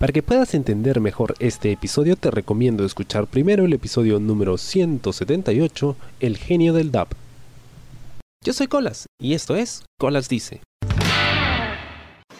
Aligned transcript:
Para 0.00 0.14
que 0.14 0.22
puedas 0.22 0.54
entender 0.54 0.98
mejor 0.98 1.34
este 1.40 1.72
episodio, 1.72 2.16
te 2.16 2.30
recomiendo 2.30 2.86
escuchar 2.86 3.26
primero 3.26 3.66
el 3.66 3.74
episodio 3.74 4.18
número 4.18 4.56
178, 4.56 5.94
El 6.20 6.38
genio 6.38 6.72
del 6.72 6.90
DAP. 6.90 7.12
Yo 8.42 8.54
soy 8.54 8.66
Colas 8.66 9.04
y 9.20 9.34
esto 9.34 9.56
es 9.56 9.82
Colas 9.98 10.30
Dice. 10.30 10.62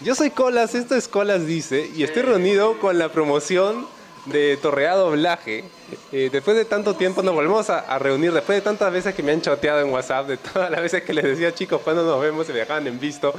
Yo 0.02 0.14
soy 0.14 0.30
Colas, 0.30 0.74
esto 0.74 0.94
es 0.94 1.06
Colas 1.06 1.46
Dice 1.46 1.90
y 1.94 2.02
estoy 2.02 2.22
reunido 2.22 2.78
con 2.78 2.98
la 2.98 3.12
promoción 3.12 3.86
de 4.24 4.56
Torrea 4.56 4.94
Doblaje. 4.94 5.64
Eh, 6.12 6.30
después 6.32 6.56
de 6.56 6.64
tanto 6.64 6.94
tiempo 6.94 7.22
nos 7.22 7.34
volvemos 7.34 7.68
a, 7.68 7.98
reunir, 7.98 8.32
después 8.32 8.56
de 8.56 8.62
tantas 8.62 8.90
veces 8.90 9.14
que 9.14 9.22
me 9.22 9.32
han 9.32 9.42
chateado 9.42 9.82
en 9.82 9.92
WhatsApp, 9.92 10.28
de 10.28 10.38
todas 10.38 10.70
las 10.70 10.80
veces 10.80 11.02
que 11.02 11.12
les 11.12 11.24
decía 11.24 11.52
chicos 11.52 11.82
cuando 11.84 12.04
nos 12.06 12.22
vemos 12.22 12.48
y 12.48 12.54
me 12.54 12.88
en 12.88 12.98
visto. 12.98 13.34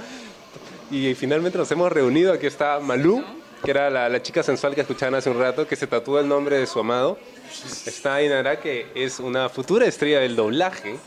Y 0.92 1.16
finalmente 1.16 1.58
nos 1.58 1.72
hemos 1.72 1.92
reunido, 1.92 2.34
aquí 2.34 2.46
está 2.46 2.80
Malú, 2.80 3.24
que 3.64 3.72
era 3.72 3.90
la, 3.90 4.10
la, 4.10 4.22
chica 4.22 4.44
sensual 4.44 4.76
que 4.76 4.82
escuchaban 4.82 5.16
hace 5.16 5.30
un 5.30 5.40
rato, 5.40 5.68
que 5.68 5.76
se 5.76 5.88
tatúa 5.88 6.22
el 6.22 6.28
nombre 6.28 6.58
de 6.58 6.66
su 6.66 6.80
amado. 6.80 7.18
Está 7.86 8.16
Ainara, 8.16 8.60
que 8.60 8.88
es 8.96 9.20
una 9.20 9.50
futura 9.50 9.86
estrella 9.86 10.20
del 10.20 10.36
doblaje. 10.36 10.98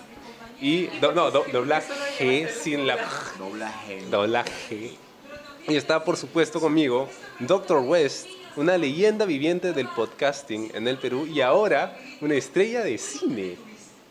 Y, 0.60 0.86
do, 1.00 1.12
no, 1.12 1.30
do, 1.30 1.44
doblaje, 1.52 2.48
sin 2.48 2.86
la... 2.86 2.96
Doblaje. 3.38 4.02
Doblaje. 4.10 4.96
Y 5.66 5.76
está, 5.76 6.04
por 6.04 6.16
supuesto, 6.16 6.60
conmigo 6.60 7.08
Dr. 7.40 7.78
West, 7.78 8.28
una 8.56 8.78
leyenda 8.78 9.24
viviente 9.24 9.72
del 9.72 9.88
podcasting 9.88 10.70
en 10.74 10.86
el 10.86 10.98
Perú 10.98 11.26
y 11.26 11.40
ahora 11.40 11.96
una 12.20 12.34
estrella 12.34 12.82
de 12.82 12.98
cine. 12.98 13.56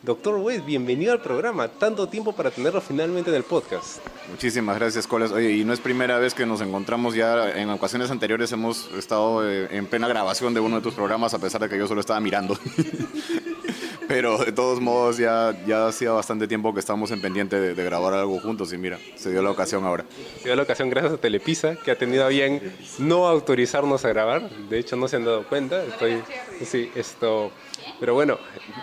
Doctor 0.03 0.35
West, 0.35 0.65
bienvenido 0.65 1.13
al 1.13 1.21
programa. 1.21 1.69
Tanto 1.69 2.07
tiempo 2.07 2.33
para 2.33 2.51
tenerlo 2.51 2.81
finalmente 2.81 3.29
en 3.29 3.37
el 3.37 3.43
podcast. 3.43 3.99
Muchísimas 4.29 4.77
gracias, 4.77 5.07
Colas. 5.07 5.31
Oye, 5.31 5.53
y 5.53 5.63
no 5.63 5.71
es 5.71 5.79
primera 5.79 6.19
vez 6.19 6.33
que 6.33 6.45
nos 6.45 6.59
encontramos 6.59 7.15
ya. 7.15 7.51
En 7.51 7.69
ocasiones 7.69 8.11
anteriores 8.11 8.51
hemos 8.51 8.91
estado 8.91 9.49
eh, 9.49 9.69
en 9.71 9.85
plena 9.85 10.09
grabación 10.09 10.53
de 10.53 10.59
uno 10.59 10.75
de 10.75 10.81
tus 10.81 10.93
programas, 10.93 11.33
a 11.33 11.39
pesar 11.39 11.61
de 11.61 11.69
que 11.69 11.77
yo 11.77 11.87
solo 11.87 12.01
estaba 12.01 12.19
mirando. 12.19 12.59
Pero 14.07 14.37
de 14.37 14.51
todos 14.51 14.79
modos, 14.79 15.17
ya, 15.17 15.55
ya 15.65 15.87
hacía 15.87 16.11
bastante 16.11 16.47
tiempo 16.47 16.73
que 16.73 16.79
estamos 16.79 17.11
en 17.11 17.21
pendiente 17.21 17.59
de, 17.59 17.73
de, 17.73 17.83
grabar 17.83 18.13
algo 18.13 18.39
juntos 18.39 18.73
y 18.73 18.77
mira, 18.77 18.99
se 19.15 19.31
dio 19.31 19.41
la 19.41 19.51
ocasión 19.51 19.85
ahora. 19.85 20.05
Se 20.39 20.45
dio 20.45 20.55
la 20.55 20.63
ocasión 20.63 20.89
gracias 20.89 21.13
a 21.13 21.17
Telepisa, 21.17 21.75
que 21.75 21.91
ha 21.91 21.97
tenido 21.97 22.25
a 22.25 22.27
bien 22.27 22.73
no 22.99 23.27
autorizarnos 23.27 24.05
a 24.05 24.09
grabar. 24.09 24.49
De 24.49 24.79
hecho, 24.79 24.95
no 24.95 25.07
se 25.07 25.17
han 25.17 25.25
dado 25.25 25.47
cuenta. 25.47 25.83
Estoy, 25.83 26.21
sí, 26.65 26.91
esto. 26.95 27.51
Pero 27.99 28.13
bueno, 28.13 28.37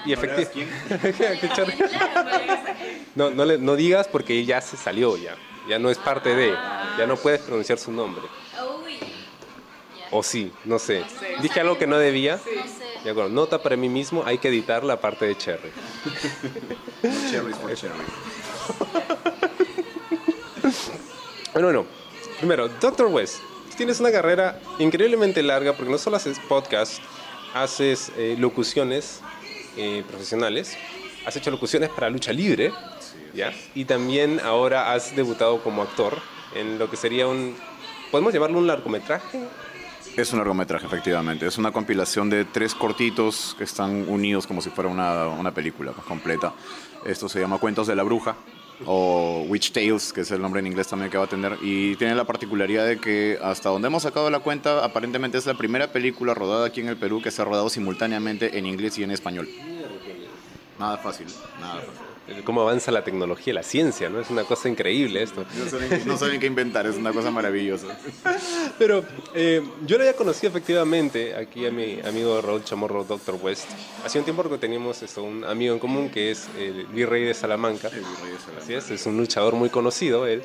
y 0.05 0.13
efectivamente. 0.13 0.67
no, 3.15 3.31
no, 3.31 3.45
le, 3.45 3.59
no 3.59 3.77
digas 3.77 4.09
porque 4.09 4.45
ya 4.45 4.61
se 4.61 4.77
salió, 4.77 5.17
ya. 5.17 5.37
Ya 5.69 5.79
no 5.79 5.91
es 5.91 5.98
parte 5.98 6.35
de. 6.35 6.53
Ya 6.98 7.07
no 7.07 7.17
puedes 7.17 7.41
pronunciar 7.41 7.79
su 7.79 7.93
nombre. 7.93 8.23
O 10.11 10.23
sí, 10.23 10.53
no 10.65 10.79
sé. 10.79 11.05
Dije 11.41 11.61
algo 11.61 11.79
que 11.79 11.87
no 11.87 11.97
debía. 11.97 12.41
De 13.05 13.11
acuerdo, 13.11 13.31
nota 13.31 13.62
para 13.62 13.77
mí 13.77 13.89
mismo, 13.89 14.23
hay 14.27 14.39
que 14.39 14.48
editar 14.48 14.84
la 14.84 15.01
parte 15.01 15.25
de 15.25 15.37
Cherry. 15.37 15.70
No 17.03 17.31
cherries 17.31 17.57
for 17.57 17.75
cherry. 17.75 17.95
bueno, 21.55 21.67
bueno, 21.69 21.87
primero, 22.39 22.69
Dr. 22.69 23.07
West, 23.07 23.39
tienes 23.77 24.01
una 24.01 24.12
carrera 24.12 24.61
increíblemente 24.79 25.42
larga 25.42 25.73
porque 25.73 25.91
no 25.91 25.97
solo 25.97 26.17
haces 26.17 26.39
podcast, 26.41 27.03
haces 27.55 28.12
eh, 28.19 28.37
locuciones 28.39 29.20
eh, 29.79 30.05
profesionales, 30.07 30.77
has 31.25 31.35
hecho 31.37 31.51
locuciones 31.51 31.89
para 31.89 32.11
lucha 32.11 32.35
libre, 32.35 32.70
¿ya? 33.33 33.55
Y 33.75 33.87
también 33.87 34.41
ahora 34.45 34.92
has 34.92 35.17
debutado 35.17 35.62
como 35.62 35.81
actor 35.83 36.19
en 36.55 36.79
lo 36.79 36.91
que 36.91 36.98
sería 36.98 37.27
un, 37.27 37.57
¿podemos 38.11 38.35
llamarlo 38.35 38.59
un 38.59 38.67
largometraje? 38.67 39.41
Es 40.21 40.35
un 40.35 40.39
largometraje, 40.39 40.85
efectivamente. 40.85 41.47
Es 41.47 41.57
una 41.57 41.73
compilación 41.73 42.29
de 42.29 42.45
tres 42.45 42.75
cortitos 42.75 43.55
que 43.57 43.65
están 43.65 44.07
unidos 44.07 44.47
como 44.47 44.61
si 44.61 44.69
fuera 44.69 44.91
una, 44.91 45.29
una 45.29 45.55
película 45.55 45.93
completa. 45.93 46.53
Esto 47.07 47.27
se 47.27 47.41
llama 47.41 47.57
Cuentos 47.57 47.86
de 47.86 47.97
la 47.97 48.03
Bruja 48.03 48.36
o 48.85 49.47
Witch 49.48 49.73
Tales, 49.73 50.13
que 50.13 50.20
es 50.20 50.30
el 50.30 50.42
nombre 50.42 50.61
en 50.61 50.67
inglés 50.67 50.89
también 50.89 51.11
que 51.11 51.17
va 51.17 51.25
a 51.25 51.27
tener. 51.27 51.57
Y 51.63 51.97
tiene 51.97 52.14
la 52.14 52.25
particularidad 52.25 52.86
de 52.86 52.98
que 52.98 53.39
hasta 53.42 53.70
donde 53.70 53.89
hemos 53.89 54.03
sacado 54.03 54.29
la 54.29 54.41
cuenta, 54.41 54.85
aparentemente 54.85 55.39
es 55.39 55.47
la 55.47 55.55
primera 55.55 55.91
película 55.91 56.35
rodada 56.35 56.67
aquí 56.67 56.83
en 56.83 56.89
el 56.89 56.98
Perú 56.98 57.23
que 57.23 57.30
se 57.30 57.41
ha 57.41 57.47
rodado 57.47 57.70
simultáneamente 57.70 58.59
en 58.59 58.67
inglés 58.67 58.98
y 58.98 59.05
en 59.05 59.13
español. 59.13 59.48
Nada 60.79 60.98
fácil, 60.98 61.29
nada 61.63 61.80
fácil 61.80 62.10
cómo 62.45 62.63
avanza 62.63 62.91
la 62.91 63.05
tecnología, 63.05 63.55
la 63.55 63.63
ciencia, 63.63 64.08
¿no? 64.08 64.20
Es 64.20 64.30
una 64.30 64.45
cosa 64.45 64.68
increíble 64.68 65.23
esto. 65.23 65.45
No 65.58 65.68
saben, 65.68 66.02
no 66.07 66.17
saben 66.17 66.41
qué 66.41 66.46
inventar, 66.46 66.86
es 66.86 66.96
una 66.96 67.13
cosa 67.13 67.30
maravillosa. 67.30 67.86
Pero 68.79 69.05
eh, 69.35 69.63
yo 69.86 69.96
lo 69.96 70.05
había 70.05 70.17
conocido 70.17 70.51
efectivamente 70.51 71.35
aquí 71.35 71.67
a 71.67 71.70
mi 71.70 72.01
amigo 72.01 72.41
Raúl 72.41 72.64
Chamorro, 72.64 73.05
Dr. 73.05 73.39
West. 73.42 73.68
Hace 74.05 74.18
un 74.18 74.24
tiempo 74.24 74.48
que 74.48 74.58
teníamos 74.58 75.02
esto, 75.02 75.23
un 75.23 75.45
amigo 75.45 75.74
en 75.74 75.80
común 75.80 76.11
que 76.11 76.30
es 76.30 76.48
el 76.58 76.86
virrey 76.86 77.24
de 77.24 77.35
Salamanca. 77.35 77.89
El 77.89 78.01
virrey 78.01 78.33
de 78.33 78.39
Salamanca. 78.39 78.62
Así 78.62 78.74
es, 78.74 78.91
es 78.91 79.07
un 79.07 79.17
luchador 79.17 79.55
muy 79.55 79.70
conocido 79.70 80.27
él. 80.27 80.42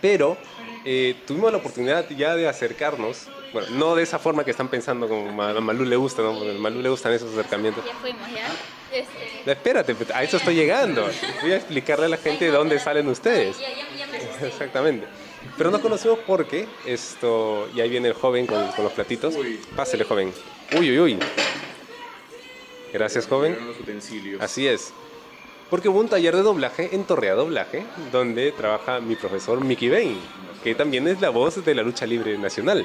Pero 0.00 0.36
eh, 0.84 1.16
tuvimos 1.26 1.52
la 1.52 1.58
oportunidad 1.58 2.08
ya 2.10 2.34
de 2.34 2.48
acercarnos 2.48 3.28
bueno, 3.52 3.68
no 3.72 3.94
de 3.96 4.02
esa 4.04 4.18
forma 4.18 4.44
que 4.44 4.52
están 4.52 4.68
pensando 4.68 5.08
como 5.08 5.42
a 5.42 5.60
Malú 5.60 5.84
le 5.84 5.96
gusta, 5.96 6.22
¿no? 6.22 6.34
Porque 6.34 6.52
a 6.52 6.54
Malú 6.54 6.80
le 6.80 6.88
gustan 6.88 7.12
esos 7.12 7.32
acercamientos. 7.32 7.84
Ya 7.84 7.94
fuimos, 7.94 8.30
¿ya? 8.32 8.46
Este... 8.92 9.50
Espérate, 9.50 9.96
a 10.14 10.22
eso 10.22 10.36
estoy 10.36 10.54
llegando. 10.54 11.08
Voy 11.42 11.52
a 11.52 11.56
explicarle 11.56 12.06
a 12.06 12.08
la 12.08 12.16
gente 12.16 12.46
de 12.46 12.50
dónde 12.50 12.78
salen 12.78 13.08
ustedes. 13.08 13.58
Ya, 13.58 13.68
ya, 13.68 13.96
ya 13.96 14.06
me 14.06 14.46
Exactamente. 14.46 15.06
Pero 15.56 15.70
nos 15.70 15.80
conocemos 15.80 16.18
porque 16.26 16.66
esto. 16.86 17.68
Y 17.74 17.80
ahí 17.80 17.88
viene 17.88 18.08
el 18.08 18.14
joven 18.14 18.46
con, 18.46 18.66
con 18.68 18.84
los 18.84 18.92
platitos. 18.92 19.34
Pásele, 19.76 20.04
joven. 20.04 20.32
Uy, 20.76 20.90
uy, 20.90 21.00
uy. 21.00 21.18
Gracias, 22.92 23.26
joven. 23.26 23.56
Así 24.40 24.66
es. 24.66 24.92
Porque 25.70 25.88
hubo 25.88 26.00
un 26.00 26.08
taller 26.08 26.34
de 26.34 26.42
doblaje 26.42 26.88
en 26.92 27.04
Torrea 27.04 27.34
Doblaje, 27.34 27.84
donde 28.10 28.50
trabaja 28.50 28.98
mi 29.00 29.14
profesor 29.14 29.64
Mickey 29.64 29.88
Bain, 29.88 30.18
que 30.64 30.74
también 30.74 31.06
es 31.06 31.20
la 31.20 31.30
voz 31.30 31.64
de 31.64 31.74
la 31.76 31.82
lucha 31.82 32.06
libre 32.06 32.36
nacional. 32.36 32.84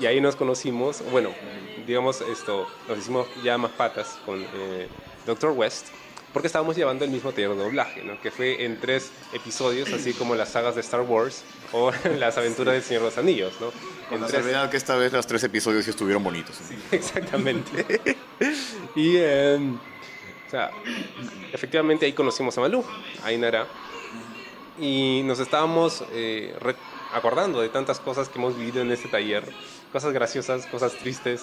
Y 0.00 0.06
ahí 0.06 0.20
nos 0.20 0.34
conocimos, 0.34 1.02
bueno, 1.12 1.30
digamos 1.86 2.20
esto, 2.22 2.66
nos 2.88 2.98
hicimos 2.98 3.28
ya 3.44 3.56
más 3.56 3.70
patas 3.70 4.18
con 4.26 4.42
eh, 4.42 4.88
Dr. 5.26 5.50
West, 5.50 5.88
porque 6.32 6.46
estábamos 6.46 6.76
llevando 6.76 7.04
el 7.04 7.10
mismo 7.10 7.32
taller 7.32 7.50
de 7.50 7.56
doblaje, 7.56 8.02
¿no? 8.02 8.20
que 8.20 8.30
fue 8.30 8.64
en 8.64 8.78
tres 8.80 9.10
episodios, 9.32 9.92
así 9.92 10.12
como 10.12 10.34
las 10.34 10.50
sagas 10.50 10.74
de 10.74 10.80
Star 10.82 11.00
Wars 11.00 11.42
o 11.72 11.90
las 12.18 12.36
aventuras 12.38 12.74
del 12.74 12.82
Señor 12.82 13.02
de 13.02 13.08
los 13.08 13.18
Anillos. 13.18 13.54
¿no? 13.60 13.72
Con 14.08 14.20
la 14.20 14.70
que 14.70 14.76
esta 14.76 14.96
vez 14.96 15.12
los 15.12 15.26
tres 15.26 15.42
episodios 15.44 15.84
sí 15.84 15.90
estuvieron 15.90 16.22
bonitos. 16.22 16.56
Sí, 16.56 16.76
exactamente. 16.92 18.00
y, 18.94 19.16
eh, 19.16 19.58
o 20.46 20.50
sea, 20.50 20.70
efectivamente 21.52 22.06
ahí 22.06 22.12
conocimos 22.12 22.56
a 22.58 22.60
Malú, 22.60 22.84
a 23.24 23.32
Inara, 23.32 23.66
y 24.78 25.22
nos 25.24 25.40
estábamos 25.40 26.04
eh, 26.12 26.54
acordando 27.12 27.60
de 27.60 27.68
tantas 27.68 27.98
cosas 27.98 28.28
que 28.28 28.38
hemos 28.38 28.56
vivido 28.56 28.82
en 28.82 28.92
este 28.92 29.08
taller, 29.08 29.44
cosas 29.90 30.12
graciosas, 30.12 30.66
cosas 30.66 30.92
tristes, 30.98 31.42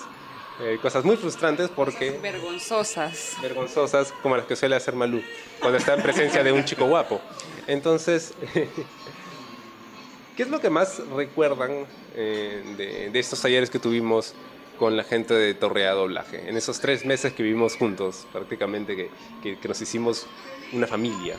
eh, 0.59 0.77
cosas 0.81 1.03
muy 1.03 1.17
frustrantes 1.17 1.69
porque... 1.69 2.11
Vergonzosas. 2.21 3.37
Vergonzosas, 3.41 4.13
como 4.21 4.37
las 4.37 4.45
que 4.45 4.55
suele 4.55 4.75
hacer 4.75 4.95
Malú, 4.95 5.21
cuando 5.59 5.77
está 5.77 5.95
en 5.95 6.03
presencia 6.03 6.43
de 6.43 6.51
un 6.51 6.63
chico 6.63 6.85
guapo. 6.85 7.21
Entonces, 7.67 8.33
¿qué 10.37 10.43
es 10.43 10.49
lo 10.49 10.59
que 10.59 10.69
más 10.69 11.01
recuerdan 11.15 11.85
eh, 12.15 12.63
de, 12.77 13.09
de, 13.09 13.19
estos 13.19 13.41
talleres 13.41 13.69
que 13.69 13.79
tuvimos 13.79 14.35
con 14.77 14.95
la 14.95 15.03
gente 15.03 15.33
de 15.33 15.53
Torrea 15.55 15.93
Doblaje? 15.93 16.47
En 16.47 16.55
esos 16.55 16.79
tres 16.79 17.03
meses 17.05 17.33
que 17.33 17.41
vivimos 17.41 17.75
juntos, 17.75 18.27
prácticamente 18.31 18.95
que, 18.95 19.09
que, 19.41 19.57
que 19.57 19.67
nos 19.67 19.81
hicimos 19.81 20.27
una 20.71 20.87
familia. 20.87 21.37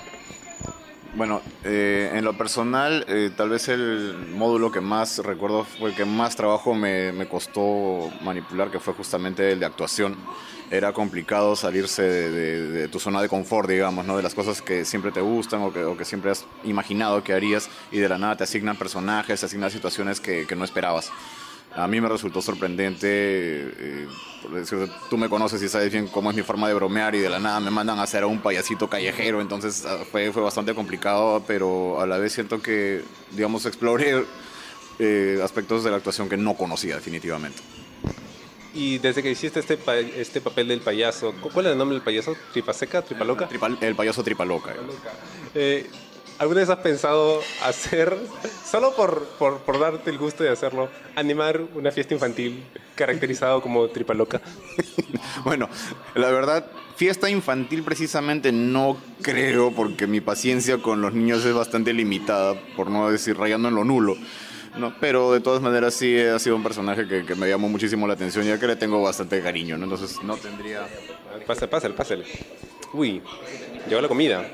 Bueno, 1.16 1.42
eh, 1.62 2.10
en 2.12 2.24
lo 2.24 2.36
personal, 2.36 3.04
eh, 3.06 3.30
tal 3.36 3.48
vez 3.48 3.68
el 3.68 4.16
módulo 4.34 4.72
que 4.72 4.80
más 4.80 5.18
recuerdo 5.18 5.62
fue 5.62 5.90
el 5.90 5.96
que 5.96 6.04
más 6.04 6.34
trabajo 6.34 6.74
me, 6.74 7.12
me, 7.12 7.28
costó 7.28 8.10
manipular, 8.22 8.68
que 8.68 8.80
fue 8.80 8.94
justamente 8.94 9.52
el 9.52 9.60
de 9.60 9.66
actuación. 9.66 10.16
Era 10.72 10.92
complicado 10.92 11.54
salirse 11.54 12.02
de, 12.02 12.66
de, 12.66 12.88
tu 12.88 12.98
zona 12.98 13.22
de 13.22 13.28
confort, 13.28 13.68
digamos, 13.68 14.04
¿no? 14.04 14.16
de 14.16 14.24
las 14.24 14.34
cosas 14.34 14.60
que 14.60 14.84
siempre 14.84 15.12
te 15.12 15.20
gustan 15.20 15.62
o 15.62 15.72
que, 15.72 15.84
o 15.84 15.96
que 15.96 16.04
siempre 16.04 16.32
has 16.32 16.46
imaginado 16.64 17.22
que 17.22 17.32
harías 17.32 17.70
y 17.92 17.98
de 17.98 18.08
la 18.08 18.18
nada 18.18 18.36
te 18.36 18.42
asignan 18.42 18.76
personajes, 18.76 19.38
te 19.38 19.46
asignan 19.46 19.70
situaciones 19.70 20.20
que, 20.20 20.48
que 20.48 20.56
no 20.56 20.64
esperabas 20.64 21.12
a 21.76 21.86
mí 21.88 22.00
me 22.00 22.08
resultó 22.08 22.40
sorprendente, 22.40 23.08
eh, 23.08 24.08
por 24.42 24.52
decir, 24.52 24.88
tú 25.10 25.18
me 25.18 25.28
conoces 25.28 25.62
y 25.62 25.68
sabes 25.68 25.90
bien 25.92 26.06
cómo 26.06 26.30
es 26.30 26.36
mi 26.36 26.42
forma 26.42 26.68
de 26.68 26.74
bromear 26.74 27.14
y 27.14 27.18
de 27.18 27.28
la 27.28 27.38
nada 27.38 27.60
me 27.60 27.70
mandan 27.70 27.98
a 27.98 28.02
hacer 28.02 28.22
a 28.22 28.26
un 28.26 28.40
payasito 28.40 28.88
callejero, 28.88 29.40
entonces 29.40 29.84
fue, 30.10 30.30
fue 30.32 30.42
bastante 30.42 30.74
complicado, 30.74 31.42
pero 31.46 32.00
a 32.00 32.06
la 32.06 32.18
vez 32.18 32.32
siento 32.32 32.62
que, 32.62 33.02
digamos, 33.32 33.66
exploré 33.66 34.24
eh, 34.98 35.40
aspectos 35.42 35.82
de 35.82 35.90
la 35.90 35.96
actuación 35.96 36.28
que 36.28 36.36
no 36.36 36.54
conocía 36.54 36.94
definitivamente. 36.94 37.60
Y 38.74 38.98
desde 38.98 39.22
que 39.22 39.30
hiciste 39.30 39.60
este, 39.60 39.76
pa 39.76 39.96
este 39.96 40.40
papel 40.40 40.66
del 40.66 40.80
payaso, 40.80 41.32
¿cuál 41.52 41.66
es 41.66 41.72
el 41.72 41.78
nombre 41.78 41.94
del 41.94 42.04
payaso? 42.04 42.36
¿Tripa 42.52 42.72
seca? 42.72 43.02
¿Tripa 43.02 43.24
loca? 43.24 43.48
Tripa, 43.48 43.68
el 43.80 43.94
payaso 43.94 44.24
tripa 44.24 44.44
loca. 44.44 44.74
Eh, 45.54 45.88
¿Alguna 46.38 46.60
vez 46.60 46.68
has 46.70 46.78
pensado 46.78 47.40
hacer, 47.62 48.16
solo 48.68 48.94
por, 48.96 49.24
por, 49.38 49.58
por 49.58 49.78
darte 49.78 50.10
el 50.10 50.18
gusto 50.18 50.42
de 50.42 50.50
hacerlo, 50.50 50.88
animar 51.14 51.60
una 51.74 51.92
fiesta 51.92 52.14
infantil 52.14 52.64
caracterizado 52.94 53.62
como 53.62 53.88
tripaloca? 53.88 54.40
Bueno, 55.44 55.68
la 56.14 56.30
verdad, 56.30 56.66
fiesta 56.96 57.28
infantil 57.28 57.82
precisamente 57.82 58.52
no 58.52 58.96
creo, 59.20 59.72
porque 59.72 60.06
mi 60.06 60.20
paciencia 60.20 60.78
con 60.78 61.02
los 61.02 61.12
niños 61.12 61.44
es 61.44 61.52
bastante 61.52 61.92
limitada, 61.92 62.54
por 62.76 62.90
no 62.90 63.10
decir 63.10 63.36
rayando 63.36 63.68
en 63.68 63.74
lo 63.74 63.84
nulo. 63.84 64.16
No, 64.78 64.94
pero 65.00 65.32
de 65.32 65.40
todas 65.40 65.60
maneras 65.60 65.94
sí 65.94 66.18
ha 66.18 66.38
sido 66.38 66.56
un 66.56 66.62
personaje 66.62 67.06
que, 67.06 67.26
que 67.26 67.34
me 67.34 67.48
llamó 67.48 67.68
muchísimo 67.68 68.06
la 68.06 68.14
atención, 68.14 68.44
ya 68.46 68.58
que 68.58 68.66
le 68.66 68.76
tengo 68.76 69.02
bastante 69.02 69.40
cariño, 69.42 69.76
¿no? 69.76 69.84
Entonces 69.84 70.22
no 70.22 70.36
tendría... 70.36 70.86
Pásale, 71.46 71.68
pásale, 71.68 71.94
pásale. 71.94 72.24
Uy, 72.92 73.22
llegó 73.88 74.00
la 74.00 74.08
comida. 74.08 74.44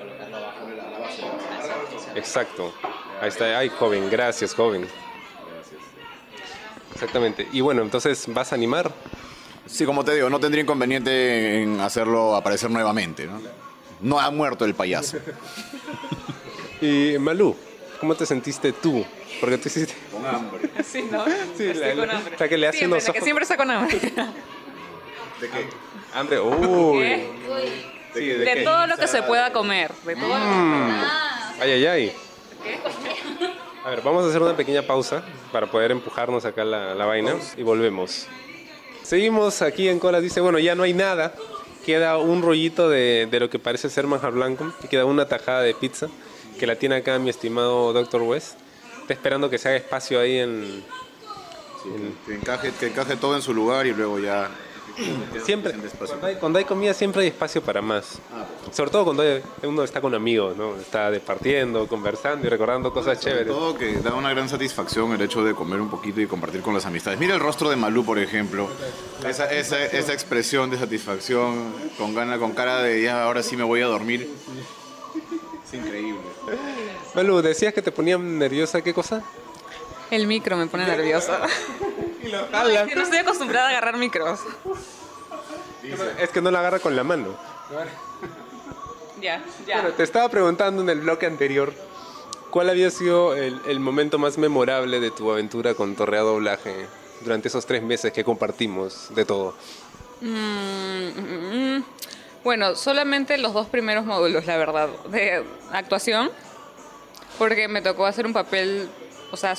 Exacto. 2.15 2.73
Ahí 3.21 3.29
está. 3.29 3.59
Ay, 3.59 3.69
joven, 3.69 4.09
gracias, 4.11 4.55
joven. 4.55 4.87
Exactamente. 6.95 7.49
Y 7.53 7.61
bueno, 7.61 7.83
entonces, 7.83 8.25
¿vas 8.29 8.53
a 8.53 8.55
animar? 8.55 8.91
Sí, 9.67 9.85
como 9.85 10.05
te 10.05 10.15
digo, 10.15 10.29
no 10.29 10.41
tendría 10.41 10.63
inconveniente 10.63 11.63
en 11.63 11.81
hacerlo 11.81 12.35
aparecer 12.35 12.71
nuevamente, 12.71 13.27
¿no? 13.27 13.41
No 14.01 14.19
ha 14.19 14.31
muerto 14.31 14.65
el 14.65 14.75
payaso. 14.75 15.19
Y 16.83 17.19
Malú, 17.19 17.55
¿cómo 18.01 18.15
te 18.15 18.25
sentiste 18.25 18.73
tú? 18.73 19.05
Porque 19.39 19.59
tú 19.59 19.69
hiciste... 19.69 19.95
Con 20.11 20.25
hambre. 20.25 20.71
Sí, 20.83 21.07
¿no? 21.13 21.27
Sí, 21.27 21.65
Estoy 21.67 21.75
la- 21.75 21.95
con 21.95 22.07
la- 22.09 22.17
hambre. 22.17 22.35
o 22.35 22.39
sea, 22.39 22.49
que 22.49 22.57
le 22.57 22.69
hace 22.69 22.79
siempre, 22.79 22.97
unos 22.97 23.07
la 23.07 23.13
que 23.13 23.19
ojos- 23.19 23.25
siempre 23.25 23.43
está 23.43 23.57
con 23.59 23.71
hambre. 23.71 23.99
¿De 24.01 25.49
qué? 25.51 25.69
Hambre. 26.15 26.41
Uy. 26.41 26.99
¿Qué? 27.03 27.31
Sí, 28.15 28.27
¿de 28.29 28.39
De 28.39 28.55
qué? 28.55 28.63
todo 28.63 28.87
lo 28.87 28.97
que 28.97 29.07
se 29.09 29.23
pueda 29.25 29.53
comer. 29.53 29.93
De 30.07 30.17
todo 30.17 30.29
lo 30.29 30.35
que- 30.35 30.41
Mm. 30.41 31.03
Ay, 31.61 31.73
ay, 31.73 31.87
ay. 31.87 32.13
A 33.85 33.91
ver, 33.91 34.03
vamos 34.03 34.25
a 34.25 34.29
hacer 34.29 34.43
una 34.43 34.57
pequeña 34.57 34.83
pausa 34.83 35.23
para 35.53 35.71
poder 35.71 35.91
empujarnos 35.91 36.45
acá 36.45 36.65
la, 36.65 36.95
la 36.95 37.05
vaina 37.05 37.35
y 37.57 37.63
volvemos. 37.63 38.27
Seguimos 39.03 39.63
aquí 39.63 39.89
en 39.89 39.99
Colas. 39.99 40.23
Dice, 40.23 40.41
bueno, 40.41 40.59
ya 40.59 40.75
no 40.75 40.83
hay 40.83 40.95
nada. 40.95 41.35
Queda 41.85 42.19
un 42.19 42.43
rollito 42.43 42.89
de, 42.89 43.27
de 43.31 43.41
lo 43.41 43.51
que 43.51 43.59
parece 43.59 43.91
ser 43.91 44.07
manjar 44.07 44.33
blanco. 44.33 44.73
Y 44.83 44.89
queda 44.89 45.05
una 45.05 45.27
tajada 45.27 45.63
de 45.63 45.75
pizza 45.75 46.09
que 46.59 46.67
la 46.67 46.77
tiene 46.77 46.97
acá 46.97 47.19
mi 47.19 47.31
estimado 47.31 47.93
Dr. 47.93 48.23
West. 48.23 48.59
Está 49.03 49.15
esperando 49.15 49.51
que 49.51 49.59
se 49.59 49.69
haga 49.69 49.77
espacio 49.79 50.21
ahí 50.21 50.39
en... 50.39 50.85
Que 52.27 52.35
encaje, 52.35 52.73
que 52.79 52.89
encaje 52.89 53.17
todo 53.17 53.35
en 53.35 53.43
su 53.43 53.53
lugar 53.55 53.87
y 53.87 53.93
luego 53.93 54.19
ya... 54.19 54.51
Siempre, 55.45 55.75
cuando 56.07 56.27
hay, 56.27 56.37
cuando 56.37 56.59
hay 56.59 56.65
comida 56.65 56.93
siempre 56.95 57.23
hay 57.23 57.29
espacio 57.29 57.63
para 57.63 57.81
más. 57.83 58.19
Sobre 58.73 58.91
todo 58.91 59.05
cuando 59.05 59.23
hay- 59.23 59.43
uno 59.63 59.83
está 59.83 60.01
con 60.01 60.15
amigos, 60.15 60.57
¿no? 60.57 60.77
Está 60.77 61.11
departiendo, 61.11 61.87
conversando 61.87 62.47
y 62.47 62.51
recordando 62.51 62.93
cosas 62.93 63.19
Sobre 63.19 63.33
chéveres. 63.33 63.53
todo 63.53 63.77
que 63.79 63.93
da 63.95 64.15
una 64.15 64.31
gran 64.31 64.49
satisfacción 64.49 65.13
el 65.13 65.21
hecho 65.23 65.43
de 65.45 65.55
comer 65.55 65.81
un 65.81 65.91
poquito 65.91 66.21
y 66.21 66.27
compartir 66.27 66.61
con 66.61 66.75
las 66.75 66.87
amistades. 66.87 67.19
Mira 67.19 67.35
el 67.35 67.41
rostro 67.41 67.71
de 67.71 67.77
Malú, 67.77 68.05
por 68.05 68.19
ejemplo. 68.19 68.69
Esa, 69.27 69.51
esa, 69.53 69.85
esa 69.85 70.13
expresión 70.13 70.71
de 70.71 70.79
satisfacción, 70.79 71.73
con 71.99 72.15
gana, 72.15 72.39
con 72.39 72.53
cara 72.53 72.83
de 72.83 73.03
ya, 73.03 73.25
ahora 73.25 73.43
sí 73.43 73.57
me 73.57 73.65
voy 73.65 73.81
a 73.83 73.87
dormir. 73.87 74.29
Es 75.67 75.75
increíble. 75.75 76.21
Malu, 77.15 77.43
decías 77.43 77.73
que 77.73 77.83
te 77.83 77.93
ponía 77.93 78.19
nerviosa, 78.19 78.83
¿qué 78.83 78.93
cosa? 78.93 79.23
El 80.11 80.27
micro 80.27 80.57
me 80.57 80.67
pone 80.67 80.87
nerviosa. 80.87 81.41
Y 82.23 82.29
lo 82.29 82.47
no 82.51 83.03
estoy 83.03 83.19
acostumbrada 83.19 83.69
a 83.69 83.71
agarrar 83.71 83.97
micros. 83.97 84.41
Es 86.19 86.29
que 86.29 86.43
no 86.43 86.51
la 86.51 86.61
agarra 86.61 86.79
con 86.79 86.95
la 86.95 87.03
mano. 87.03 87.35
Ya, 89.23 89.43
ya. 89.67 89.81
Bueno, 89.81 89.97
te 89.97 90.03
estaba 90.03 90.29
preguntando 90.29 90.83
en 90.83 90.91
el 90.91 91.01
bloque 91.01 91.25
anterior 91.25 91.73
cuál 92.51 92.69
había 92.69 92.91
sido 92.91 93.35
el, 93.35 93.59
el 93.67 93.81
momento 93.81 94.19
más 94.19 94.37
memorable 94.37 95.01
de 95.01 95.11
tu 95.11 95.31
aventura 95.33 95.73
con 95.73 95.97
Torrea 95.97 96.21
Doblaje 96.21 96.87
durante 97.23 97.49
esos 97.49 97.65
tres 97.65 97.83
meses 97.83 98.13
que 98.13 98.23
compartimos 98.23 99.09
de 99.15 99.25
todo. 99.25 99.55
Mm, 100.21 101.09
mm, 101.09 101.77
mm. 101.79 101.85
Bueno, 102.45 102.75
solamente 102.75 103.37
los 103.39 103.53
dos 103.53 103.67
primeros 103.69 104.05
módulos, 104.07 104.47
la 104.47 104.57
verdad, 104.57 104.89
de 105.11 105.45
actuación, 105.73 106.31
porque 107.39 107.69
me 107.69 107.83
tocó 107.83 108.07
hacer 108.07 108.27
un 108.27 108.33
papel, 108.33 108.89
o 109.31 109.37
sea, 109.37 109.55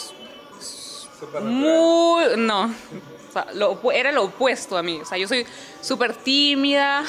muy... 1.41 2.23
No, 2.37 2.65
o 2.65 3.33
sea, 3.33 3.47
lo 3.53 3.79
era 3.91 4.11
lo 4.11 4.25
opuesto 4.25 4.77
a 4.77 4.83
mí, 4.83 4.99
o 5.01 5.05
sea, 5.05 5.17
yo 5.17 5.27
soy 5.27 5.45
súper 5.81 6.15
tímida, 6.15 7.03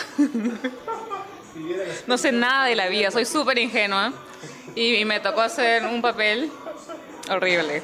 no 2.06 2.16
sé 2.16 2.32
nada 2.32 2.66
de 2.66 2.76
la 2.76 2.88
vida, 2.88 3.10
soy 3.10 3.24
súper 3.24 3.58
ingenua, 3.58 4.12
y, 4.74 4.96
y 4.96 5.04
me 5.04 5.20
tocó 5.20 5.40
hacer 5.40 5.84
un 5.84 6.00
papel 6.00 6.50
horrible. 7.28 7.82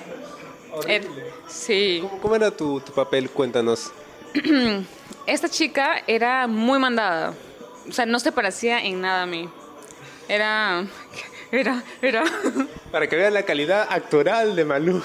Eh, 0.86 1.06
sí. 1.48 1.98
¿Cómo, 2.02 2.20
cómo 2.20 2.36
era 2.36 2.50
tu, 2.50 2.80
tu 2.80 2.92
papel? 2.92 3.30
Cuéntanos. 3.30 3.90
Esta 5.26 5.48
chica 5.48 6.02
era 6.06 6.46
muy 6.46 6.78
mandada. 6.78 7.34
O 7.88 7.92
sea, 7.92 8.06
no 8.06 8.18
se 8.20 8.32
parecía 8.32 8.84
en 8.84 9.00
nada 9.00 9.22
a 9.22 9.26
mí. 9.26 9.48
Era. 10.28 10.86
Era. 11.50 11.82
Era. 12.02 12.24
Para 12.92 13.08
que 13.08 13.16
vean 13.16 13.34
la 13.34 13.42
calidad 13.42 13.86
actoral 13.90 14.54
de 14.54 14.64
Malú. 14.64 15.02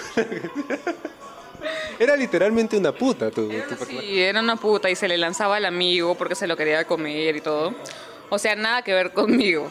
Era 1.99 2.17
literalmente 2.17 2.77
una 2.77 2.91
puta 2.91 3.31
tu, 3.31 3.47
tu 3.47 3.75
personaje. 3.75 4.01
Sí, 4.01 4.21
era 4.21 4.41
una 4.41 4.55
puta 4.57 4.89
y 4.89 4.95
se 4.95 5.07
le 5.07 5.17
lanzaba 5.17 5.57
al 5.57 5.65
amigo 5.65 6.15
porque 6.15 6.35
se 6.35 6.47
lo 6.47 6.57
quería 6.57 6.85
comer 6.85 7.35
y 7.35 7.41
todo. 7.41 7.73
O 8.29 8.37
sea, 8.37 8.55
nada 8.55 8.81
que 8.81 8.93
ver 8.93 9.13
conmigo. 9.13 9.69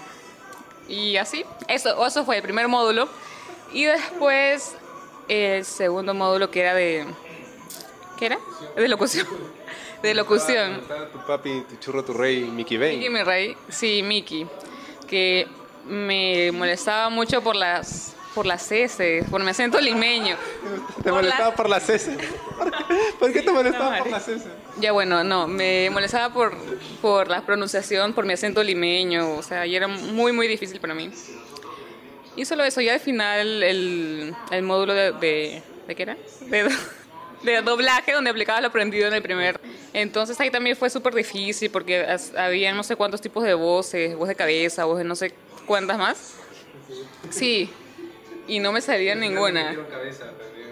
Y 0.88 1.16
así. 1.16 1.44
Eso, 1.68 2.06
eso 2.06 2.24
fue 2.24 2.36
el 2.36 2.42
primer 2.42 2.68
módulo. 2.68 3.08
Y 3.72 3.84
después 3.84 4.74
el 5.28 5.64
segundo 5.64 6.14
módulo 6.14 6.50
que 6.50 6.60
era 6.60 6.74
de. 6.74 7.06
¿Qué 8.18 8.26
era? 8.26 8.38
De 8.76 8.88
locución. 8.88 9.26
De 10.02 10.14
locución. 10.14 10.80
Tu 11.12 11.26
papi, 11.26 11.64
tu 11.68 11.76
churro, 11.76 12.04
tu 12.04 12.12
rey, 12.12 12.44
Mickey 12.44 12.76
Bane. 12.76 12.96
Mickey, 12.96 13.10
mi 13.10 13.22
rey, 13.22 13.56
sí, 13.68 14.02
Mickey, 14.02 14.46
que 15.06 15.46
me 15.86 16.50
molestaba 16.52 17.08
mucho 17.10 17.42
por 17.42 17.56
las 17.56 18.14
por 18.34 18.46
las 18.46 18.72
S, 18.72 19.24
por 19.30 19.42
mi 19.42 19.50
acento 19.50 19.78
limeño. 19.78 20.36
¿Te 21.02 21.10
Por 21.10 21.12
molestaba 21.20 21.50
la- 21.50 21.54
por 21.54 21.68
las 21.68 21.86
S? 21.90 22.16
¿Por 23.18 23.30
qué 23.30 23.42
te 23.42 23.50
molestaba 23.52 23.98
No, 23.98 24.02
por 24.04 24.10
las? 24.10 24.26
Ya 24.80 24.92
bueno, 24.92 25.22
no, 25.22 25.46
me 25.46 25.90
molestaba 25.90 26.32
por, 26.32 26.54
por 27.02 27.28
la 27.28 27.42
pronunciación, 27.42 28.14
por 28.14 28.24
mi 28.24 28.32
acento 28.32 28.62
limeño, 28.62 29.34
o 29.36 29.42
sea, 29.42 29.66
y 29.66 29.76
era 29.76 29.86
muy, 29.86 30.32
muy 30.32 30.48
difícil 30.48 30.80
para 30.80 30.94
mí. 30.94 31.10
Y 32.36 32.46
solo 32.46 32.64
eso, 32.64 32.80
ya 32.80 32.94
al 32.94 33.00
final 33.00 33.62
el, 33.62 34.34
el 34.50 34.62
módulo 34.62 34.94
de, 34.94 35.12
de... 35.12 35.62
¿De 35.86 35.94
qué 35.94 36.02
era? 36.04 36.16
De, 36.46 36.62
do- 36.62 36.70
de 37.42 37.60
doblaje, 37.60 38.12
donde 38.12 38.30
aplicaba 38.30 38.62
lo 38.62 38.68
aprendido 38.68 39.08
en 39.08 39.12
el 39.14 39.20
primer. 39.22 39.60
Entonces 39.92 40.40
ahí 40.40 40.50
también 40.50 40.74
fue 40.74 40.88
súper 40.88 41.12
difícil 41.14 41.70
porque 41.70 42.06
había 42.38 42.72
no 42.72 42.82
sé 42.82 42.96
cuántos 42.96 43.20
tipos 43.20 43.44
de 43.44 43.52
voces, 43.52 44.16
voz 44.16 44.28
de 44.28 44.34
cabeza, 44.36 44.86
voz 44.86 44.96
de 44.96 45.04
no 45.04 45.14
sé 45.16 45.34
cuántas 45.66 45.98
más. 45.98 46.34
Sí, 47.30 47.70
y 48.46 48.58
no 48.58 48.72
me 48.72 48.80
salía 48.80 49.14
ninguna. 49.14 49.76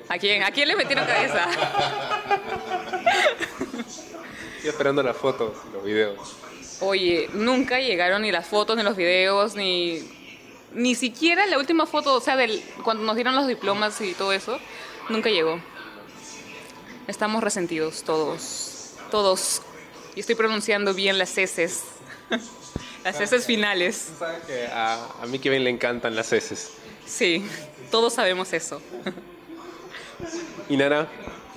¿A 0.09 0.19
quién? 0.19 0.43
¿A 0.43 0.51
quién 0.51 0.69
le 0.69 0.77
metieron 0.77 1.07
cabeza? 1.07 1.49
Estoy 4.57 4.71
esperando 4.71 5.03
las 5.03 5.17
fotos, 5.17 5.53
los 5.73 5.85
videos. 5.85 6.37
Oye, 6.81 7.29
nunca 7.33 7.79
llegaron 7.79 8.23
ni 8.23 8.33
las 8.33 8.47
fotos, 8.47 8.77
ni 8.77 8.83
los 8.83 8.97
videos, 8.97 9.55
ni 9.55 10.03
ni 10.73 10.95
siquiera 10.95 11.47
la 11.47 11.59
última 11.59 11.87
foto, 11.87 12.15
o 12.15 12.21
sea, 12.21 12.37
del, 12.37 12.63
cuando 12.85 13.03
nos 13.05 13.17
dieron 13.17 13.35
los 13.35 13.47
diplomas 13.47 14.01
y 14.01 14.15
todo 14.15 14.33
eso, 14.33 14.59
nunca 15.09 15.31
llegó. 15.31 15.61
Estamos 17.07 17.43
resentidos 17.43 18.05
todos, 18.05 18.95
todos. 19.11 19.63
Y 20.15 20.21
estoy 20.21 20.35
pronunciando 20.35 20.95
bien 20.95 21.19
las 21.19 21.37
heces, 21.39 21.83
las 23.05 23.21
heces 23.21 23.47
finales. 23.47 24.09
Tú 24.13 24.19
sabes 24.19 24.43
que 24.45 24.67
a, 24.67 25.07
a 25.23 25.27
Mickey 25.27 25.51
Bane 25.51 25.65
le 25.65 25.71
encantan 25.71 26.15
las 26.15 26.33
S. 26.33 26.57
Sí, 27.07 27.45
todos 27.91 28.15
sabemos 28.15 28.53
eso. 28.53 28.81
Y 30.69 30.77
Nara, 30.77 31.09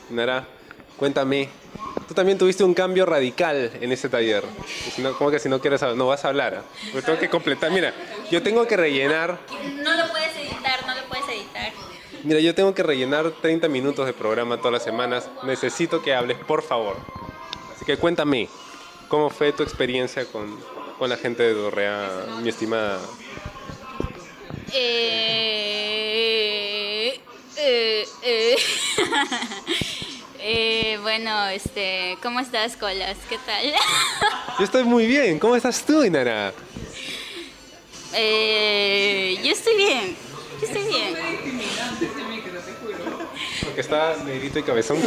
Nara, 0.09 0.47
cuéntame. 0.97 1.49
Tú 2.07 2.13
también 2.13 2.37
tuviste 2.37 2.63
un 2.63 2.73
cambio 2.73 3.05
radical 3.05 3.71
en 3.79 3.91
ese 3.91 4.09
taller. 4.09 4.43
Si 4.95 5.01
no, 5.01 5.17
¿Cómo 5.17 5.29
que 5.31 5.39
si 5.39 5.49
no 5.49 5.59
quieres 5.61 5.81
hablar? 5.83 5.97
No 5.97 6.07
vas 6.07 6.25
a 6.25 6.29
hablar. 6.29 6.63
Porque 6.91 7.05
tengo 7.05 7.19
que 7.19 7.29
completar. 7.29 7.71
Mira, 7.71 7.93
yo 8.31 8.41
tengo 8.41 8.67
que 8.67 8.75
rellenar. 8.75 9.37
No 9.83 9.95
lo 9.95 10.11
puedes 10.11 10.35
editar, 10.35 10.85
no 10.87 10.95
lo 10.95 11.03
puedes 11.07 11.27
editar. 11.29 11.71
Mira, 12.23 12.39
yo 12.39 12.55
tengo 12.55 12.73
que 12.73 12.83
rellenar 12.83 13.31
30 13.41 13.67
minutos 13.69 14.05
de 14.05 14.13
programa 14.13 14.57
todas 14.57 14.73
las 14.73 14.83
semanas. 14.83 15.29
Necesito 15.43 16.01
que 16.01 16.13
hables, 16.15 16.37
por 16.39 16.63
favor. 16.63 16.97
Así 17.75 17.85
que 17.85 17.97
cuéntame, 17.97 18.49
¿cómo 19.07 19.29
fue 19.29 19.51
tu 19.53 19.63
experiencia 19.63 20.25
con, 20.25 20.57
con 20.97 21.09
la 21.09 21.17
gente 21.17 21.43
de 21.43 21.53
Dorrea, 21.53 22.25
mi 22.41 22.49
estimada? 22.49 22.99
Eh, 24.73 25.59
eh, 27.57 28.07
eh. 28.23 28.55
Eh, 30.45 30.99
bueno, 31.01 31.47
este, 31.47 32.17
¿cómo 32.21 32.41
estás, 32.41 32.75
Colas? 32.75 33.15
¿Qué 33.29 33.37
tal? 33.45 33.65
Yo 34.59 34.65
estoy 34.65 34.83
muy 34.83 35.07
bien. 35.07 35.39
¿Cómo 35.39 35.55
estás 35.55 35.85
tú, 35.85 36.03
Inara? 36.03 36.51
Eh, 38.13 39.39
yo 39.41 39.53
estoy 39.53 39.77
bien. 39.77 40.17
Yo 40.59 40.67
estoy 40.67 40.83
bien. 40.83 41.15
Porque 43.63 43.79
está 43.79 44.17
negrito 44.25 44.59
y 44.59 44.63
cabezón. 44.63 44.97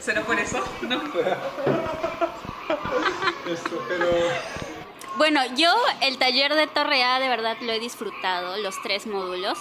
¿Será 0.00 0.24
por 0.24 0.36
eso? 0.36 0.58
No. 0.82 1.00
Bueno, 5.16 5.40
yo 5.56 5.72
el 6.00 6.18
taller 6.18 6.54
de 6.54 6.66
Torre 6.66 7.02
A 7.02 7.20
de 7.20 7.28
verdad 7.28 7.56
lo 7.60 7.72
he 7.72 7.78
disfrutado, 7.78 8.56
los 8.58 8.80
tres 8.82 9.06
módulos. 9.06 9.58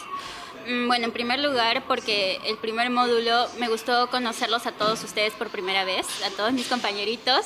Mm, 0.68 0.88
Bueno, 0.88 1.06
en 1.06 1.12
primer 1.12 1.40
lugar 1.40 1.84
porque 1.88 2.40
el 2.46 2.58
primer 2.58 2.90
módulo 2.90 3.48
me 3.60 3.68
gustó 3.68 4.10
conocerlos 4.10 4.66
a 4.66 4.72
todos 4.72 5.04
ustedes 5.04 5.34
por 5.34 5.50
primera 5.50 5.84
vez, 5.84 6.08
a 6.24 6.30
todos 6.32 6.54
mis 6.54 6.68
compañeritos. 6.68 7.46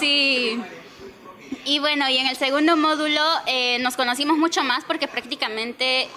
Sí. 0.00 0.60
Y 1.64 1.78
bueno, 1.78 2.08
y 2.08 2.16
en 2.18 2.26
el 2.26 2.36
segundo 2.36 2.76
módulo 2.76 3.20
eh, 3.46 3.78
nos 3.80 3.96
conocimos 3.96 4.36
mucho 4.36 4.64
más 4.64 4.82
porque 4.84 5.06
prácticamente 5.06 6.08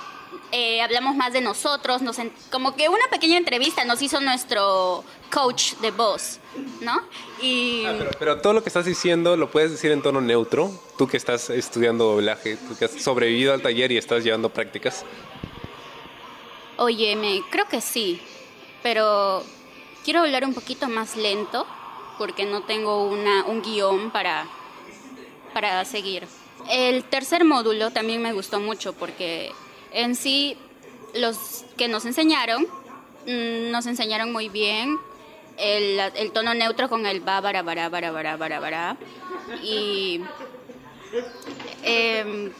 eh, 0.51 0.81
hablamos 0.81 1.15
más 1.15 1.33
de 1.33 1.41
nosotros, 1.41 2.01
nos 2.01 2.17
como 2.51 2.75
que 2.75 2.89
una 2.89 3.07
pequeña 3.09 3.37
entrevista 3.37 3.83
nos 3.85 4.01
hizo 4.01 4.19
nuestro 4.19 5.03
coach 5.31 5.73
de 5.75 5.91
voz, 5.91 6.39
¿no? 6.81 7.01
Y 7.41 7.83
Pero, 7.83 8.11
pero 8.19 8.41
todo 8.41 8.53
lo 8.53 8.63
que 8.63 8.69
estás 8.69 8.85
diciendo 8.85 9.35
lo 9.37 9.51
puedes 9.51 9.71
decir 9.71 9.91
en 9.91 10.01
tono 10.01 10.21
neutro. 10.21 10.71
Tú 10.97 11.07
que 11.07 11.17
estás 11.17 11.49
estudiando 11.49 12.05
doblaje, 12.05 12.57
tú 12.57 12.77
que 12.77 12.85
has 12.85 12.91
sobrevivido 12.91 13.53
al 13.53 13.61
taller 13.61 13.91
y 13.91 13.97
estás 13.97 14.23
llevando 14.23 14.49
prácticas. 14.49 15.03
Óyeme, 16.77 17.41
creo 17.49 17.67
que 17.67 17.81
sí, 17.81 18.21
pero 18.83 19.43
quiero 20.03 20.21
hablar 20.21 20.45
un 20.45 20.53
poquito 20.53 20.87
más 20.87 21.15
lento 21.15 21.65
porque 22.17 22.45
no 22.45 22.63
tengo 22.63 23.05
una, 23.05 23.45
un 23.45 23.61
guion 23.61 24.11
para, 24.11 24.45
para 25.53 25.83
seguir. 25.85 26.27
El 26.69 27.03
tercer 27.03 27.43
módulo 27.43 27.91
también 27.91 28.21
me 28.21 28.33
gustó 28.33 28.59
mucho 28.59 28.93
porque 28.93 29.51
en 29.95 30.15
sí 30.15 30.57
los 31.15 31.65
que 31.77 31.87
nos 31.87 32.05
enseñaron 32.05 32.67
mm, 33.25 33.71
nos 33.71 33.85
enseñaron 33.87 34.31
muy 34.31 34.49
bien 34.49 34.99
el, 35.57 35.99
el 36.15 36.31
tono 36.31 36.53
neutro 36.53 36.89
con 36.89 37.05
el 37.05 37.21
ba, 37.21 37.39
bara, 37.41 37.63
bara, 37.63 37.89
bara, 37.89 38.11
bara, 38.11 38.35
bara, 38.35 38.59
bara. 38.59 38.97
Y... 39.63 40.21
em, 41.81 42.51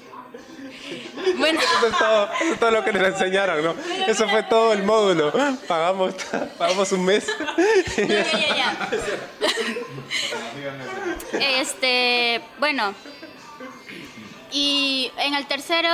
bueno, 1.38 1.60
Eso 1.60 1.88
es, 1.88 1.98
todo, 1.98 2.30
eso 2.40 2.54
es 2.54 2.60
todo 2.60 2.72
lo 2.72 2.86
que 2.86 2.94
nos 2.94 3.04
enseñaron, 3.04 3.64
¿no? 3.64 3.76
Eso 4.08 4.30
fue 4.30 4.44
todo 4.44 4.72
el 4.72 4.84
módulo. 4.84 5.34
Pagamos, 5.68 6.14
pagamos 6.58 6.92
un 6.94 7.04
mes. 7.04 7.28
No, 7.38 8.08
ya, 8.08 8.24
ya, 8.24 8.56
ya. 8.56 8.90
Este, 11.60 12.42
bueno. 12.60 12.94
Y 14.54 15.12
en 15.18 15.34
el 15.34 15.46
tercero 15.48 15.90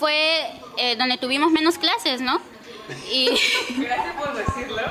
fue 0.00 0.50
eh, 0.78 0.96
donde 0.96 1.18
tuvimos 1.18 1.52
menos 1.52 1.76
clases, 1.76 2.22
¿no? 2.22 2.40
Gracias 3.76 4.14
por 4.16 4.34
decirlo. 4.34 4.82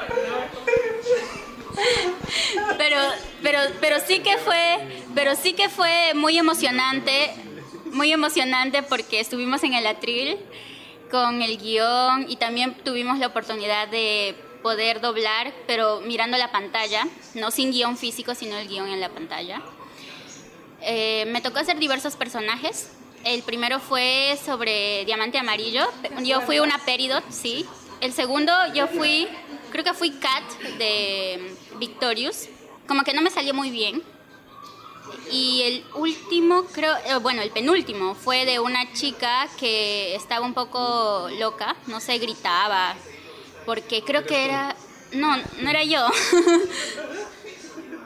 pero, 2.78 2.98
pero, 3.42 3.60
pero 3.82 3.98
sí 4.06 4.20
que 4.20 4.38
fue, 4.38 5.04
pero 5.16 5.36
sí 5.36 5.54
que 5.54 5.68
fue 5.68 6.14
muy 6.14 6.38
emocionante, 6.38 7.34
muy 7.92 8.14
emocionante 8.14 8.84
porque 8.84 9.20
estuvimos 9.20 9.64
en 9.64 9.74
el 9.74 9.88
atril 9.88 10.38
con 11.10 11.42
el 11.42 11.58
guion 11.58 12.28
y 12.30 12.36
también 12.36 12.76
tuvimos 12.84 13.18
la 13.18 13.28
oportunidad 13.28 13.88
de 13.88 14.36
poder 14.62 15.02
doblar, 15.02 15.52
pero 15.66 16.02
mirando 16.02 16.38
la 16.38 16.52
pantalla, 16.52 17.08
no 17.34 17.50
sin 17.50 17.72
guion 17.72 17.98
físico, 17.98 18.36
sino 18.36 18.58
el 18.58 18.68
guion 18.68 18.90
en 18.90 19.02
la 19.02 19.10
pantalla. 19.10 19.60
Eh, 20.82 21.26
me 21.30 21.42
tocó 21.42 21.60
hacer 21.60 21.80
diversos 21.80 22.16
personajes. 22.16 22.92
El 23.24 23.44
primero 23.44 23.80
fue 23.80 24.38
sobre 24.46 25.06
Diamante 25.06 25.38
Amarillo. 25.38 25.86
Yo 26.24 26.42
fui 26.42 26.60
una 26.60 26.78
Peridot, 26.80 27.24
sí. 27.30 27.66
El 28.02 28.14
segundo 28.14 28.52
yo 28.74 28.88
fui, 28.88 29.28
creo 29.72 29.84
que 29.84 29.94
fui 29.94 30.12
Kat 30.12 30.44
de 30.78 31.56
Victorious. 31.78 32.48
Como 32.88 33.04
que 33.04 33.14
no 33.14 33.22
me 33.22 33.30
salió 33.30 33.54
muy 33.54 33.70
bien. 33.70 34.02
Y 35.32 35.62
el 35.64 35.86
último, 35.96 36.64
creo, 36.72 36.96
eh, 37.06 37.16
bueno, 37.22 37.42
el 37.42 37.52
penúltimo 37.52 38.16
fue 38.16 38.46
de 38.46 38.60
una 38.60 38.92
chica 38.94 39.48
que 39.60 40.16
estaba 40.16 40.46
un 40.46 40.54
poco 40.54 41.30
loca, 41.38 41.76
no 41.88 42.00
sé, 42.00 42.18
gritaba, 42.18 42.96
porque 43.66 44.04
creo 44.04 44.26
que 44.26 44.46
era, 44.46 44.76
no, 45.12 45.36
no 45.62 45.70
era 45.70 45.84
yo. 45.84 46.08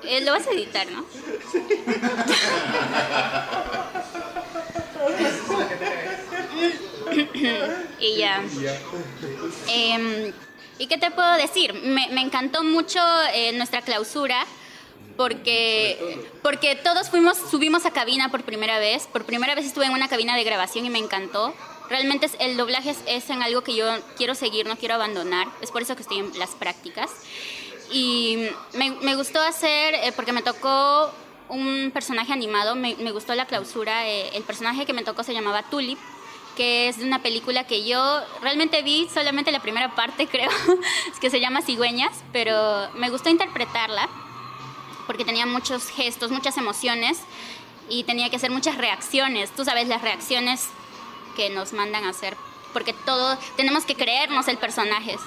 Eh, 0.06 0.20
lo 0.20 0.34
vas 0.34 0.46
a 0.46 0.52
editar, 0.52 0.86
¿no? 0.92 1.06
y 8.00 8.18
ya. 8.18 8.44
Em, 9.68 10.34
¿Y 10.80 10.88
qué 10.88 10.98
te 10.98 11.12
puedo 11.12 11.34
decir? 11.34 11.74
Me, 11.74 12.06
encantó 12.22 12.64
mucho 12.64 13.00
eh, 13.34 13.52
nuestra 13.54 13.82
clausura 13.82 14.46
porque, 15.16 16.28
porque 16.42 16.76
todos 16.76 17.10
fuimos, 17.10 17.38
subimos 17.38 17.86
a 17.86 17.92
cabina 17.92 18.30
por 18.30 18.44
primera 18.44 18.80
vez. 18.80 19.08
Por 19.08 19.26
primera 19.26 19.56
vez 19.56 19.66
estuve 19.66 19.86
en 19.86 19.94
una 19.94 20.08
cabina 20.08 20.36
de 20.36 20.44
grabación 20.44 20.86
y 20.86 20.90
me 20.90 21.00
encantó. 21.00 21.54
Realmente 21.90 22.30
el 22.40 22.58
doblaje 22.58 22.96
es, 23.06 23.30
en 23.30 23.44
algo 23.44 23.64
que 23.64 23.76
yo 23.76 23.86
quiero 24.18 24.36
seguir, 24.36 24.66
no 24.66 24.78
quiero 24.78 24.96
abandonar. 24.96 25.48
Es 25.62 25.72
por 25.72 25.82
eso 25.82 25.96
que 25.96 26.02
estoy 26.02 26.20
en 26.20 26.40
las 26.40 26.52
prácticas. 26.52 27.12
Y 27.92 28.48
me, 28.74 28.92
me 28.92 29.16
gustó 29.16 29.40
hacer, 29.42 29.94
eh, 29.96 30.12
porque 30.16 30.34
me 30.34 30.42
tocó 30.42 31.14
un 31.50 31.92
personaje 31.94 32.34
animado, 32.34 32.76
me, 32.76 32.94
gustó 33.12 33.36
la 33.36 33.46
clausura. 33.46 34.08
eh, 34.08 34.30
el 34.36 34.44
personaje 34.44 34.86
que 34.86 34.94
me 34.94 35.04
tocó 35.04 35.24
se 35.24 35.34
llamaba 35.34 35.64
Tulip, 35.64 36.00
que 36.56 36.88
es 36.88 36.98
de 36.98 37.06
una 37.06 37.22
película 37.22 37.66
que 37.66 37.86
yo 37.86 38.22
realmente 38.42 38.82
vi 38.82 39.08
solamente 39.14 39.52
la 39.52 39.62
primera 39.62 39.96
parte, 39.96 40.28
creo, 40.32 40.52
que 41.20 41.30
se 41.30 41.40
llama 41.40 41.62
Cigüeñas, 41.62 42.24
pero 42.32 42.90
me 42.96 43.10
gustó 43.10 43.30
interpretarla 43.30 44.10
porque 45.08 45.26
tenía 45.26 45.46
muchos 45.46 45.90
gestos, 45.90 46.32
muchas 46.32 46.58
emociones 46.58 47.20
y 47.90 48.04
tenía 48.04 48.30
que 48.30 48.38
hacer 48.38 48.52
muchas 48.52 48.78
reacciones. 48.78 49.52
Tú 49.52 49.66
sabes 49.66 49.88
las 49.88 50.02
reacciones 50.02 50.70
que 51.36 51.50
nos 51.50 51.74
mandan 51.74 52.06
a 52.06 52.10
hacer, 52.10 52.38
porque 52.72 52.94
todo 52.94 53.38
tenemos 53.58 53.86
que 53.86 53.96
creernos 53.96 54.48
el 54.48 54.58
personaje. 54.58 55.18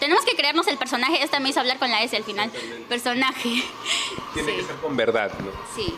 Tenemos 0.00 0.24
que 0.24 0.36
creernos 0.36 0.66
el 0.68 0.76
personaje. 0.76 1.22
Esta 1.22 1.40
me 1.40 1.48
hizo 1.48 1.60
hablar 1.60 1.78
con 1.78 1.90
la 1.90 2.02
S 2.02 2.16
al 2.16 2.24
final. 2.24 2.50
Personaje. 2.88 3.62
Tiene 4.34 4.50
Sí. 4.52 4.56
que 4.58 4.64
ser 4.64 4.76
con 4.76 4.96
verdad, 4.96 5.32
¿no? 5.38 5.50
Sí. 5.74 5.94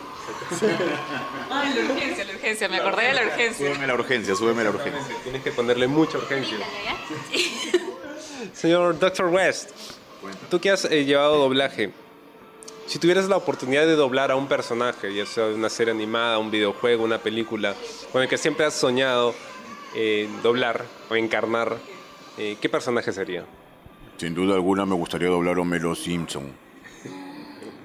Ay, 1.49 1.73
la 1.73 1.93
urgencia, 1.93 2.23
la 2.25 2.33
urgencia. 2.33 2.69
Me 2.69 2.77
acordé 2.77 3.07
de 3.07 3.13
la 3.13 3.21
urgencia. 3.23 3.67
Súbeme 3.67 3.87
la 3.87 3.93
urgencia, 3.93 4.35
súbeme 4.35 4.63
la 4.63 4.69
urgencia. 4.69 5.15
Tienes 5.23 5.43
que 5.43 5.51
ponerle 5.51 5.87
mucha 5.87 6.17
urgencia. 6.17 6.57
Señor 8.53 8.97
Dr. 8.99 9.25
West, 9.27 9.71
tú 10.49 10.59
que 10.59 10.71
has 10.71 10.85
eh, 10.85 11.03
llevado 11.05 11.37
doblaje, 11.37 11.91
si 12.87 12.97
tuvieras 12.99 13.27
la 13.27 13.37
oportunidad 13.37 13.85
de 13.85 13.95
doblar 13.95 14.31
a 14.31 14.35
un 14.35 14.47
personaje, 14.47 15.13
ya 15.13 15.25
sea 15.25 15.45
de 15.45 15.55
una 15.55 15.69
serie 15.69 15.91
animada, 15.93 16.39
un 16.39 16.49
videojuego, 16.51 17.03
una 17.03 17.19
película, 17.19 17.75
con 18.11 18.21
el 18.23 18.29
que 18.29 18.37
siempre 18.37 18.65
has 18.65 18.73
soñado 18.73 19.35
eh, 19.95 20.27
doblar 20.41 20.85
o 21.09 21.15
encarnar, 21.15 21.77
eh, 22.37 22.57
¿qué 22.61 22.69
personaje 22.69 23.11
sería? 23.11 23.45
Sin 24.19 24.33
duda 24.35 24.55
alguna 24.55 24.85
me 24.85 24.95
gustaría 24.95 25.29
doblar 25.29 25.57
a 25.57 25.61
Homero 25.61 25.95
Simpson. 25.95 26.51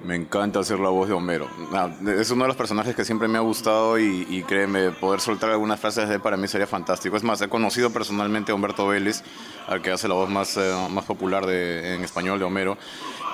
Me 0.03 0.15
encanta 0.15 0.59
hacer 0.59 0.79
la 0.79 0.89
voz 0.89 1.07
de 1.07 1.15
Homero. 1.15 1.47
Ah, 1.73 1.89
Es 2.19 2.29
uno 2.29 2.43
de 2.43 2.49
los 2.49 2.57
personajes 2.57 2.95
que 2.95 3.03
siempre 3.03 3.27
me 3.27 3.39
ha 3.39 3.41
gustado 3.41 3.97
y, 3.97 4.27
y 4.29 4.43
créeme, 4.43 4.91
poder 4.91 5.19
soltar 5.19 5.49
algunas 5.49 5.79
frases 5.79 6.07
de 6.07 6.15
él 6.15 6.21
para 6.21 6.37
mí 6.37 6.47
sería 6.47 6.67
fantástico. 6.67 7.17
Es 7.17 7.23
más, 7.23 7.41
he 7.41 7.47
conocido 7.47 7.89
personalmente 7.91 8.51
a 8.51 8.55
Humberto 8.55 8.85
Vélez, 8.87 9.23
al 9.67 9.81
que 9.81 9.89
hace 9.91 10.07
la 10.07 10.13
voz 10.13 10.29
más, 10.29 10.57
eh, 10.57 10.73
más 10.91 11.05
popular 11.05 11.47
de, 11.47 11.95
en 11.95 12.03
español 12.03 12.37
de 12.37 12.45
Homero. 12.45 12.77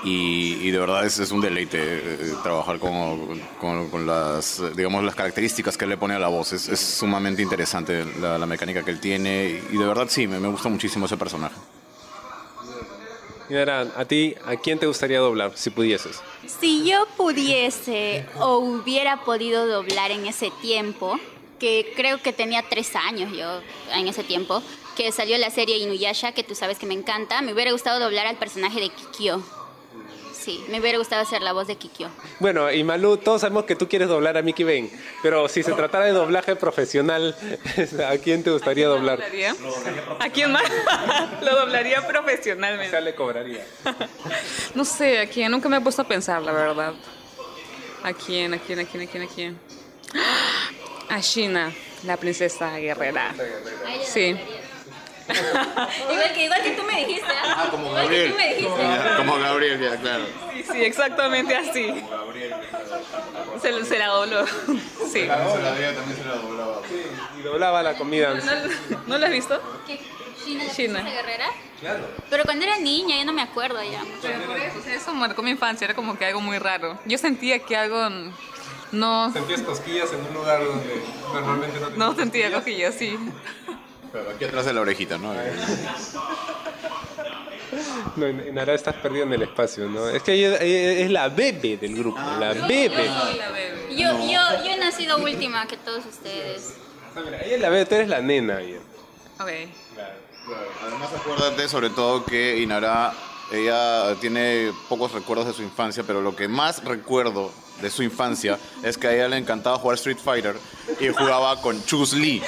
Y, 0.04 0.54
y 0.62 0.70
de 0.70 0.78
verdad 0.78 1.04
es, 1.04 1.18
es 1.18 1.30
un 1.30 1.42
deleite 1.42 1.78
eh, 1.82 2.32
trabajar 2.42 2.78
con, 2.78 3.38
con- 3.60 3.90
con 3.90 4.06
las, 4.06 4.60
eh, 4.60 4.70
digamos, 4.74 5.04
las 5.04 5.14
características 5.14 5.76
que 5.76 5.84
él 5.84 5.90
le 5.90 5.96
pone 5.98 6.14
a 6.14 6.18
la 6.18 6.28
voz. 6.28 6.54
Es, 6.54 6.68
es 6.70 6.80
sumamente 6.80 7.42
interesante 7.42 8.02
la, 8.18 8.38
la 8.38 8.46
mecánica 8.46 8.82
que 8.82 8.92
él 8.92 9.00
tiene 9.00 9.60
y 9.70 9.76
de 9.76 9.84
verdad 9.84 10.06
sí, 10.08 10.26
me, 10.26 10.38
me 10.40 10.48
gusta 10.48 10.70
muchísimo 10.70 11.04
ese 11.04 11.18
personaje. 11.18 11.56
A 13.52 14.04
ti, 14.06 14.34
¿a 14.46 14.56
quién 14.56 14.78
te 14.78 14.86
gustaría 14.86 15.18
doblar 15.18 15.52
si 15.56 15.68
pudieses? 15.68 16.22
Si 16.46 16.88
yo 16.88 17.06
pudiese 17.18 18.24
o 18.38 18.56
hubiera 18.56 19.24
podido 19.24 19.66
doblar 19.66 20.10
en 20.10 20.26
ese 20.26 20.50
tiempo, 20.62 21.18
que 21.58 21.92
creo 21.94 22.22
que 22.22 22.32
tenía 22.32 22.62
tres 22.62 22.96
años 22.96 23.30
yo 23.36 23.60
en 23.94 24.08
ese 24.08 24.24
tiempo, 24.24 24.62
que 24.96 25.12
salió 25.12 25.36
la 25.36 25.50
serie 25.50 25.76
Inuyasha, 25.76 26.32
que 26.32 26.42
tú 26.42 26.54
sabes 26.54 26.78
que 26.78 26.86
me 26.86 26.94
encanta, 26.94 27.42
me 27.42 27.52
hubiera 27.52 27.72
gustado 27.72 28.00
doblar 28.00 28.26
al 28.26 28.36
personaje 28.36 28.80
de 28.80 28.88
Kikyo. 28.88 29.42
Sí, 30.42 30.64
me 30.68 30.80
hubiera 30.80 30.98
gustado 30.98 31.22
hacer 31.22 31.40
la 31.40 31.52
voz 31.52 31.68
de 31.68 31.76
Kikyo. 31.76 32.08
Bueno, 32.40 32.72
y 32.72 32.82
Malú, 32.82 33.16
todos 33.16 33.42
sabemos 33.42 33.64
que 33.64 33.76
tú 33.76 33.88
quieres 33.88 34.08
doblar 34.08 34.36
a 34.36 34.42
Mickey 34.42 34.64
Bane, 34.64 34.90
pero 35.22 35.48
si 35.48 35.62
se 35.62 35.70
tratara 35.72 36.06
de 36.06 36.10
doblaje 36.10 36.56
profesional, 36.56 37.36
¿a 38.08 38.18
quién 38.18 38.42
te 38.42 38.50
gustaría 38.50 38.88
doblar? 38.88 39.20
¿Doblaría? 39.20 39.54
¿A 40.18 40.28
quién 40.30 40.50
más? 40.50 40.64
Lo 41.42 41.54
doblaría 41.82 42.00
O 42.04 42.06
profesionalmente. 42.06 42.90
sea, 42.90 43.00
le 43.00 43.14
cobraría. 43.14 43.64
No 44.74 44.84
sé, 44.84 45.20
¿a 45.20 45.26
quién? 45.26 45.50
Nunca 45.50 45.68
me 45.68 45.76
he 45.76 45.80
puesto 45.80 46.02
a 46.02 46.06
pensar, 46.08 46.42
la 46.42 46.52
verdad. 46.52 46.94
¿A 48.02 48.12
quién? 48.12 48.54
¿A 48.54 48.58
quién? 48.58 48.78
¿A 48.80 48.84
quién? 48.84 49.02
¿A 49.02 49.06
quién? 49.10 49.22
¿A 49.22 49.26
quién? 49.28 49.60
A 51.08 51.20
China, 51.20 51.72
la 52.04 52.16
princesa 52.16 52.76
guerrera. 52.78 53.34
Sí. 54.04 54.36
igual, 56.12 56.32
que, 56.34 56.44
igual 56.44 56.62
que 56.62 56.70
tú 56.72 56.82
me 56.82 56.96
dijiste, 57.06 57.30
¿ah? 57.30 57.54
Ah, 57.56 57.68
como 57.70 57.86
igual 57.86 58.02
Gabriel. 58.02 58.24
que 58.26 58.30
tú 58.32 58.36
me 58.38 58.48
dijiste. 58.54 58.82
Ya, 58.82 59.16
Como 59.16 59.38
Gabriel, 59.38 59.80
ya, 59.80 59.96
claro. 59.96 60.24
Sí, 60.52 60.64
sí, 60.72 60.84
exactamente 60.84 61.54
así. 61.56 62.04
Se, 63.62 63.84
se 63.84 63.98
la 63.98 64.06
dobló. 64.08 64.46
Sí. 64.46 65.10
Se 65.12 65.26
la 65.26 65.36
veía, 65.72 65.94
también 65.94 66.18
se 66.18 66.24
la 66.24 66.34
doblaba. 66.34 66.80
Y 67.38 67.42
doblaba 67.42 67.82
la 67.82 67.94
comida. 67.94 68.34
¿No, 68.34 68.98
¿no 69.06 69.18
lo 69.18 69.26
has 69.26 69.32
visto? 69.32 69.60
¿Qué? 69.86 70.00
¿China 70.44 70.64
la 70.64 70.72
princesa 70.72 71.02
guerrera? 71.02 71.46
Claro. 71.80 72.04
Pero 72.30 72.44
cuando 72.44 72.64
era 72.64 72.78
niña, 72.78 73.16
yo 73.18 73.24
no 73.24 73.32
me 73.32 73.42
acuerdo 73.42 73.82
ya. 73.82 74.04
Pero 74.20 74.40
por 74.44 74.56
eso, 74.56 74.78
o 74.78 74.82
sea, 74.82 74.94
eso 74.94 75.14
marcó 75.14 75.42
mi 75.42 75.50
infancia, 75.50 75.84
era 75.84 75.94
como 75.94 76.16
que 76.16 76.26
algo 76.26 76.40
muy 76.40 76.58
raro. 76.58 76.98
Yo 77.06 77.18
sentía 77.18 77.58
que 77.60 77.76
algo 77.76 78.08
no, 78.92 79.32
Sentías 79.32 79.62
cosquillas 79.62 80.12
en 80.12 80.20
un 80.20 80.34
lugar 80.34 80.62
donde 80.62 81.02
normalmente 81.32 81.80
no 81.80 81.90
no 81.90 82.14
sentía 82.14 82.52
cosquillas, 82.52 82.94
sí. 82.94 83.18
Pero 84.12 84.30
aquí 84.30 84.44
atrás 84.44 84.66
de 84.66 84.74
la 84.74 84.82
orejita, 84.82 85.16
¿no? 85.16 85.32
No, 88.16 88.26
en 88.26 88.40
en 88.40 88.58
Ara 88.58 88.74
estás 88.74 88.94
perdido 88.96 89.24
en 89.24 89.32
el 89.32 89.42
espacio, 89.42 89.88
¿no? 89.88 90.10
Es 90.10 90.22
que 90.22 90.34
ella, 90.34 90.58
ella 90.60 91.04
es 91.04 91.10
la 91.10 91.30
bebé 91.30 91.78
del 91.78 91.96
grupo, 91.96 92.20
la 92.38 92.52
bebé. 92.52 92.90
Yo, 93.90 94.10
yo, 94.18 94.64
yo 94.64 94.70
he 94.70 94.76
nacido 94.76 95.16
última 95.16 95.66
que 95.66 95.78
todos 95.78 96.04
ustedes. 96.04 96.74
Ah, 97.16 97.20
mira, 97.24 97.40
ella 97.40 97.54
es 97.54 97.60
la 97.62 97.70
bebé, 97.70 97.86
tú 97.86 97.94
eres 97.94 98.08
la 98.08 98.20
nena. 98.20 98.60
ella. 98.60 98.80
Ok. 99.40 99.48
Además, 100.82 101.10
acuérdate 101.14 101.68
sobre 101.68 101.90
todo 101.90 102.24
que 102.24 102.58
Inara, 102.58 103.12
ella 103.52 104.14
tiene 104.20 104.72
pocos 104.88 105.12
recuerdos 105.12 105.46
de 105.46 105.52
su 105.52 105.62
infancia, 105.62 106.02
pero 106.06 106.20
lo 106.20 106.34
que 106.34 106.48
más 106.48 106.82
recuerdo 106.84 107.52
de 107.80 107.90
su 107.90 108.02
infancia 108.02 108.58
es 108.82 108.98
que 108.98 109.06
a 109.08 109.14
ella 109.14 109.28
le 109.28 109.36
encantaba 109.36 109.78
jugar 109.78 109.96
Street 109.96 110.18
Fighter 110.22 110.56
y 111.00 111.08
jugaba 111.08 111.60
con 111.60 111.84
Chus 111.84 112.12
Lee. 112.14 112.42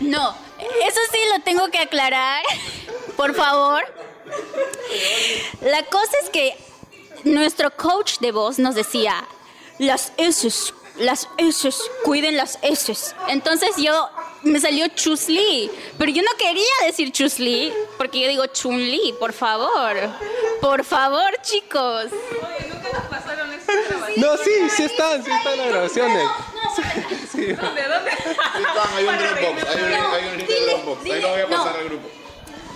No, 0.00 0.36
eso 0.58 1.00
sí 1.10 1.18
lo 1.34 1.42
tengo 1.42 1.68
que 1.70 1.78
aclarar, 1.78 2.42
por 3.16 3.34
favor. 3.34 3.82
La 5.62 5.82
cosa 5.86 6.12
es 6.22 6.30
que 6.30 6.56
nuestro 7.24 7.74
coach 7.74 8.18
de 8.18 8.32
voz 8.32 8.58
nos 8.58 8.74
decía, 8.74 9.24
las 9.78 10.12
S, 10.16 10.50
las 10.98 11.28
S, 11.38 11.70
cuiden 12.04 12.36
las 12.36 12.58
S. 12.62 13.14
Entonces 13.28 13.70
yo 13.76 14.08
me 14.42 14.60
salió 14.60 14.86
Chusli, 14.88 15.70
pero 15.98 16.10
yo 16.10 16.22
no 16.22 16.30
quería 16.38 16.64
decir 16.86 17.10
Chusli, 17.12 17.72
porque 17.96 18.20
yo 18.20 18.28
digo 18.28 18.46
Chun-Li, 18.46 19.14
por 19.18 19.32
favor. 19.32 19.96
Por 20.60 20.84
favor, 20.84 21.30
chicos. 21.42 22.06
Oye, 22.06 22.68
nunca 22.72 22.88
nos 22.92 23.04
pasaron 23.04 23.52
esta 23.52 23.72
No, 24.16 24.36
sí, 24.36 24.50
sí 24.76 24.84
están, 24.84 25.24
sí 25.24 25.30
están 25.30 25.58
las 25.58 25.68
grabaciones. 25.68 26.28
¿Dónde? 27.32 27.56
¿Dónde? 27.56 28.10
hay 28.96 29.04
un 29.06 29.18
Dropbox, 29.18 29.68
hay 29.68 29.82
un, 29.82 29.92
hay 29.92 30.28
un 30.28 30.38
link 30.38 30.48
de 30.48 30.54
Dile, 30.54 30.72
Dropbox. 30.72 31.10
Ahí 31.10 31.20
lo 31.20 31.28
voy 31.28 31.40
a 31.40 31.48
pasar 31.48 31.72
no. 31.72 31.78
al 31.78 31.84
grupo. 31.84 32.08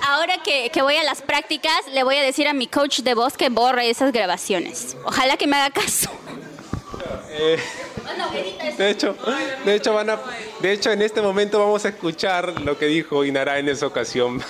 Ahora 0.06 0.42
que, 0.42 0.70
que 0.70 0.82
voy 0.82 0.96
a 0.96 1.02
las 1.02 1.22
prácticas, 1.22 1.86
le 1.92 2.02
voy 2.02 2.16
a 2.16 2.22
decir 2.22 2.48
a 2.48 2.52
mi 2.52 2.66
coach 2.66 3.00
de 3.00 3.14
voz 3.14 3.36
que 3.36 3.48
borre 3.48 3.90
esas 3.90 4.12
grabaciones. 4.12 4.96
Ojalá 5.04 5.36
que 5.36 5.46
me 5.46 5.56
haga 5.56 5.70
caso. 5.70 6.10
Eh, 7.30 7.58
de 8.76 8.90
hecho, 8.90 9.16
de 9.64 9.74
hecho 9.74 9.94
van 9.94 10.10
a, 10.10 10.18
de 10.60 10.72
hecho 10.72 10.90
en 10.90 11.02
este 11.02 11.20
momento 11.20 11.58
vamos 11.58 11.84
a 11.84 11.88
escuchar 11.88 12.60
lo 12.60 12.78
que 12.78 12.86
dijo 12.86 13.24
Inara 13.24 13.58
en 13.58 13.68
esa 13.68 13.86
ocasión. 13.86 14.42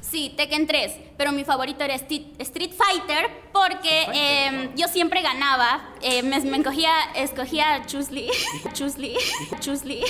Sí, 0.00 0.34
Tekken 0.36 0.66
3, 0.66 0.92
pero 1.16 1.32
mi 1.32 1.42
favorito 1.42 1.82
era 1.84 1.94
Street 1.94 2.72
Fighter 2.76 3.30
porque 3.50 4.06
eh, 4.12 4.70
yo 4.76 4.86
siempre 4.88 5.22
ganaba. 5.22 5.94
Eh, 6.02 6.22
me, 6.22 6.38
me 6.40 6.58
encogía, 6.58 6.92
escogía 7.14 7.76
a 7.76 7.86
Chusli, 7.86 8.30
Chusli, 8.74 9.16
Chusli. 9.60 10.04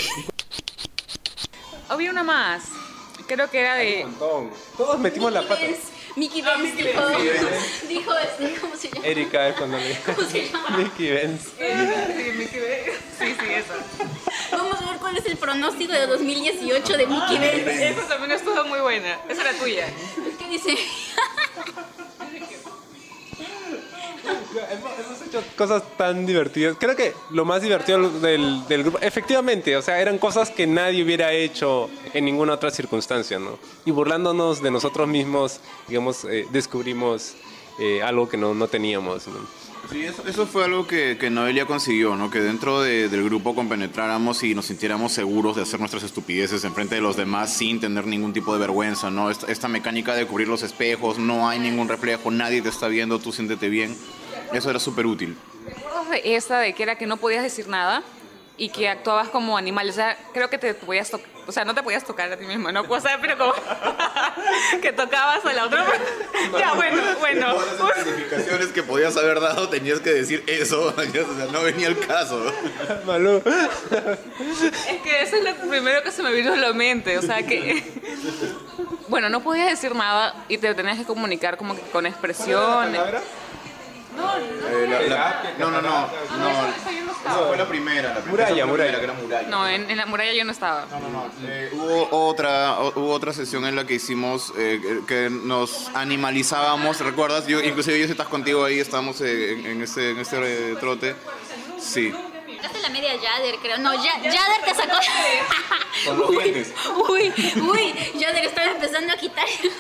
Había 1.89 2.11
una 2.11 2.25
más. 2.25 2.65
Creo 3.29 3.49
que 3.49 3.61
era 3.61 3.77
de. 3.77 4.07
Todos 4.77 4.99
metimos 4.99 5.33
la 5.33 5.43
pata. 5.43 5.61
Mickey 6.17 6.43
Benz 6.43 6.77
dijo, 6.77 7.03
dijo 7.89 8.19
este, 8.19 8.61
¿cómo 8.61 8.77
se 8.77 8.89
llama? 8.91 9.07
Erika 9.07 9.49
es 9.49 9.57
cuando 9.57 9.79
le 9.79 9.97
¿Cómo 10.01 10.29
se 10.29 10.49
llama? 10.49 10.77
Mickey 10.77 11.11
Benz. 11.11 11.43
Sí, 11.43 12.33
Mickey 12.37 12.61
Benz. 12.61 12.99
Sí, 13.19 13.37
sí, 13.41 13.53
esa. 13.53 14.57
Vamos 14.57 14.81
a 14.81 14.91
ver 14.91 15.01
cuál 15.01 15.17
es 15.17 15.27
el 15.27 15.37
pronóstico 15.37 15.93
de 15.93 16.07
2018 16.07 16.97
de 16.97 17.07
Mickey 17.07 17.39
Benz. 17.39 17.67
Esa 17.67 18.09
también 18.09 18.33
estuvo 18.33 18.65
muy 18.65 18.81
buena. 18.81 19.19
Esa 19.29 19.43
era 19.43 19.53
tuya. 19.55 19.89
¿Qué 20.39 20.49
dice? 20.49 20.77
Hemos 24.71 25.22
hecho 25.39 25.45
cosas 25.57 25.83
tan 25.97 26.27
divertidas. 26.27 26.77
Creo 26.79 26.95
que 26.97 27.13
lo 27.31 27.45
más 27.45 27.63
divertido 27.63 28.11
del, 28.21 28.67
del 28.69 28.83
grupo, 28.83 28.99
efectivamente, 29.01 29.77
o 29.77 29.83
sea, 29.83 30.01
eran 30.01 30.19
cosas 30.19 30.51
que 30.51 30.67
nadie 30.67 31.03
hubiera 31.03 31.33
hecho 31.33 31.89
en 32.13 32.25
ninguna 32.25 32.55
otra 32.55 32.71
circunstancia, 32.71 33.39
¿no? 33.39 33.59
Y 33.85 33.91
burlándonos 33.91 34.63
de 34.63 34.71
nosotros 34.71 35.09
mismos, 35.09 35.61
digamos, 35.89 36.25
eh, 36.25 36.47
descubrimos 36.53 37.35
eh, 37.79 38.03
algo 38.03 38.29
que 38.29 38.37
no, 38.37 38.55
no 38.55 38.69
teníamos, 38.69 39.27
¿no? 39.29 39.63
Sí, 39.91 40.03
eso, 40.05 40.23
eso 40.29 40.47
fue 40.47 40.65
algo 40.65 40.87
que, 40.87 41.19
que 41.19 41.29
Noelia 41.29 41.67
consiguió, 41.67 42.15
¿no? 42.15 42.31
Que 42.31 42.41
dentro 42.41 42.81
de- 42.83 43.09
del 43.09 43.25
grupo 43.25 43.53
compenetráramos 43.55 44.43
y 44.45 44.55
nos 44.55 44.67
sintiéramos 44.67 45.11
seguros 45.13 45.57
de 45.57 45.63
hacer 45.63 45.81
nuestras 45.81 46.05
estupideces 46.05 46.63
en 46.65 46.73
frente 46.73 46.95
de 46.95 47.01
los 47.01 47.17
demás 47.17 47.53
sin 47.53 47.81
tener 47.81 48.07
ningún 48.07 48.33
tipo 48.33 48.53
de 48.55 48.61
vergüenza, 48.61 49.11
¿no? 49.11 49.29
Esta, 49.29 49.51
esta 49.51 49.67
mecánica 49.67 50.15
de 50.15 50.25
cubrir 50.27 50.47
los 50.47 50.63
espejos, 50.63 51.19
no 51.19 51.49
hay 51.49 51.59
ningún 51.59 51.89
reflejo, 51.89 52.31
nadie 52.31 52.63
te 52.63 52.69
está 52.69 52.87
viendo, 52.87 53.19
tú 53.19 53.33
siéntete 53.33 53.69
bien. 53.69 53.97
Eso 54.53 54.71
era 54.71 54.79
súper 54.79 55.07
útil. 55.07 55.37
acuerdas 55.67 56.11
de 56.11 56.37
esa 56.37 56.59
de 56.59 56.75
que 56.75 56.83
era 56.83 56.97
que 56.97 57.07
no 57.07 57.17
podías 57.17 57.43
decir 57.43 57.69
nada 57.69 58.03
y 58.57 58.69
que 58.69 58.89
actuabas 58.89 59.29
como 59.29 59.57
animal? 59.57 59.89
O 59.89 59.93
sea, 59.93 60.17
creo 60.33 60.49
que 60.51 60.59
te 60.59 60.75
podías 60.75 61.11
tocar, 61.11 61.29
o 61.47 61.53
sea, 61.53 61.65
no 61.65 61.75
te 61.75 61.83
podías 61.83 62.05
tocar 62.05 62.31
a 62.31 62.37
ti 62.37 62.45
mismo, 62.45 62.71
¿no? 62.71 62.83
O 62.83 63.01
sea, 63.01 63.19
pero 63.21 63.39
como 63.39 63.55
que 64.83 64.93
tocabas 64.93 65.45
a 65.45 65.53
la 65.53 65.67
otra. 65.67 65.85
ya, 66.59 66.75
bueno, 66.75 67.03
bueno. 67.19 67.55
Todas 67.55 67.97
las 67.97 68.07
especificaciones 68.07 68.69
que 68.69 68.83
podías 68.83 69.17
haber 69.17 69.41
dado 69.41 69.69
tenías 69.69 70.01
que 70.01 70.11
decir 70.11 70.45
eso, 70.47 70.95
o 70.97 71.03
sea, 71.03 71.47
no 71.51 71.63
venía 71.63 71.89
el 71.89 71.99
caso. 72.07 72.53
Malú. 73.07 73.43
Es 73.45 75.03
que 75.03 75.23
eso 75.23 75.37
es 75.37 75.45
lo 75.45 75.69
primero 75.69 76.03
que 76.03 76.13
se 76.13 76.23
me 76.23 76.33
vino 76.33 76.53
a 76.53 76.57
la 76.57 76.73
mente, 76.73 77.19
o 77.19 77.23
sea 77.23 77.43
que... 77.43 77.83
Bueno, 79.09 79.29
no 79.29 79.43
podías 79.43 79.69
decir 79.69 79.95
nada 79.95 80.45
y 80.49 80.59
te 80.59 80.75
tenías 80.75 80.99
que 80.99 81.05
comunicar 81.05 81.57
como 81.57 81.75
que 81.75 81.83
con 81.91 82.07
expresiones. 82.07 83.01
Eh, 84.15 84.87
la- 84.89 85.03
la- 85.03 85.43
no, 85.59 85.71
no, 85.71 85.81
no, 85.83 85.91
no, 85.91 86.69
esa 86.69 87.47
fue 87.47 87.57
la 87.57 87.67
primera, 87.69 88.15
la 88.15 88.21
primera, 88.21 88.31
Muralla, 88.31 88.45
esa 88.45 88.49
fue 88.49 88.57
la 88.59 88.67
muralla. 88.67 88.93
primera, 88.93 88.99
que 88.99 89.05
era 89.05 89.15
muralla. 89.15 89.49
No, 89.49 89.69
en, 89.69 89.91
en 89.91 89.97
la 89.97 90.07
muralla 90.07 90.33
yo 90.33 90.45
no 90.45 90.53
estaba. 90.53 90.87
Eh, 91.45 91.71
hubo 91.73 92.09
otra 92.29 92.79
o- 92.81 92.93
hubo 93.01 93.13
otra 93.13 93.33
sesión 93.33 93.65
en 93.67 93.77
la 93.77 93.87
que 93.87 93.95
hicimos 93.95 94.53
eh, 94.57 95.01
que 95.07 95.31
nos 95.31 95.91
animalizábamos 95.95 97.01
recuerdas 97.01 97.47
yo 97.47 97.61
inclusive 97.63 97.99
yo 97.99 98.07
si 98.07 98.13
estás 98.13 98.29
contigo 98.29 98.65
ahí 98.65 98.79
estábamos 98.81 99.21
eh, 99.21 99.53
en, 99.53 99.67
en 99.67 99.83
ese 99.83 100.11
en 100.11 100.19
ese 100.19 100.37
eh, 100.73 100.77
trote. 100.81 101.15
Sí 101.81 102.13
Es 102.63 102.83
la 102.83 102.89
media 102.91 103.15
Yader, 103.17 103.57
creo. 103.57 103.79
No, 103.79 103.93
Ya- 103.95 104.19
Yader 104.23 104.63
te 104.65 104.75
sacó. 104.75 104.97
Con 106.07 106.19
los 106.19 106.31
uy, 106.31 106.37
dientes. 106.39 106.73
uy, 107.09 107.33
uy, 107.61 107.95
Yader 108.19 108.45
estaba 108.47 108.71
empezando 108.71 109.13
a 109.13 109.17
quitar. 109.17 109.47
Sí, 109.49 109.71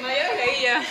no, 0.00 0.08
leía. 0.08 0.84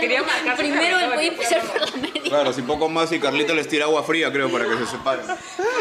Quería 0.00 0.22
marcar 0.22 0.56
su 0.56 0.62
Primero 0.62 0.96
voy 1.14 1.24
a 1.24 1.28
empezar 1.28 1.62
por 1.62 1.80
la 1.80 1.96
media. 1.96 2.22
claro 2.22 2.52
si 2.52 2.62
poco 2.62 2.88
más 2.88 3.10
y 3.12 3.18
Carlito 3.20 3.54
les 3.54 3.68
tira 3.68 3.86
agua 3.86 4.02
fría 4.04 4.30
creo 4.32 4.50
para 4.50 4.64
que 4.66 4.76
se 4.78 4.86
separen 4.86 5.24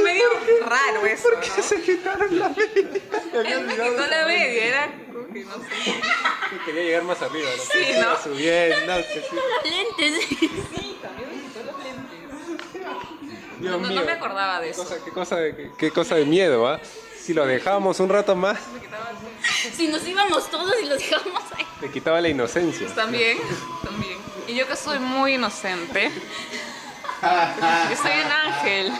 medio 0.03 0.23
raro 0.65 1.05
eso, 1.05 1.29
¿Por 1.29 1.39
qué 1.41 1.61
se 1.61 1.81
quitaron 1.81 2.39
la 2.39 2.49
media? 2.49 3.59
Me 3.59 3.73
quitó 3.73 4.07
la 4.07 4.25
media, 4.25 4.65
era 4.65 4.87
no 4.87 5.53
sé. 5.57 6.01
Quería 6.65 6.83
llegar 6.83 7.03
más 7.03 7.21
arriba, 7.21 7.49
¿no? 7.55 7.63
Sí, 7.63 7.93
¿no? 7.99 8.23
Subiendo, 8.23 8.93
sí. 9.13 9.21
Los 9.35 9.71
lentes. 9.99 10.27
Dios 13.59 13.71
No, 13.73 13.79
no 13.79 13.87
mío. 13.89 14.03
me 14.05 14.11
acordaba 14.11 14.59
de 14.59 14.65
Qué 14.67 14.71
eso. 14.71 14.83
cosa, 14.83 14.95
qué 15.03 15.11
cosa 15.11 15.35
de, 15.37 15.55
qué- 15.55 15.71
qué 15.77 15.91
cosa 15.91 16.15
de 16.15 16.25
miedo, 16.25 16.67
¿ah? 16.67 16.79
Si 17.21 17.33
lo 17.33 17.45
dejábamos 17.45 17.99
un 17.99 18.09
rato 18.09 18.35
más, 18.35 18.57
Si 19.75 19.87
nos 19.87 20.05
íbamos 20.07 20.49
todos 20.49 20.73
y 20.81 20.85
los 20.85 20.97
dejamos 20.99 21.43
ahí. 21.57 21.65
te 21.81 21.89
quitaba 21.91 22.21
la 22.21 22.29
inocencia. 22.29 22.87
También, 22.95 23.37
también. 23.83 24.17
Y 24.47 24.55
yo 24.55 24.65
que 24.67 24.75
soy 24.75 24.99
muy 24.99 25.33
inocente. 25.35 26.09
Yo 27.21 27.95
soy 28.01 28.11
un 28.25 28.31
ángel. 28.31 28.91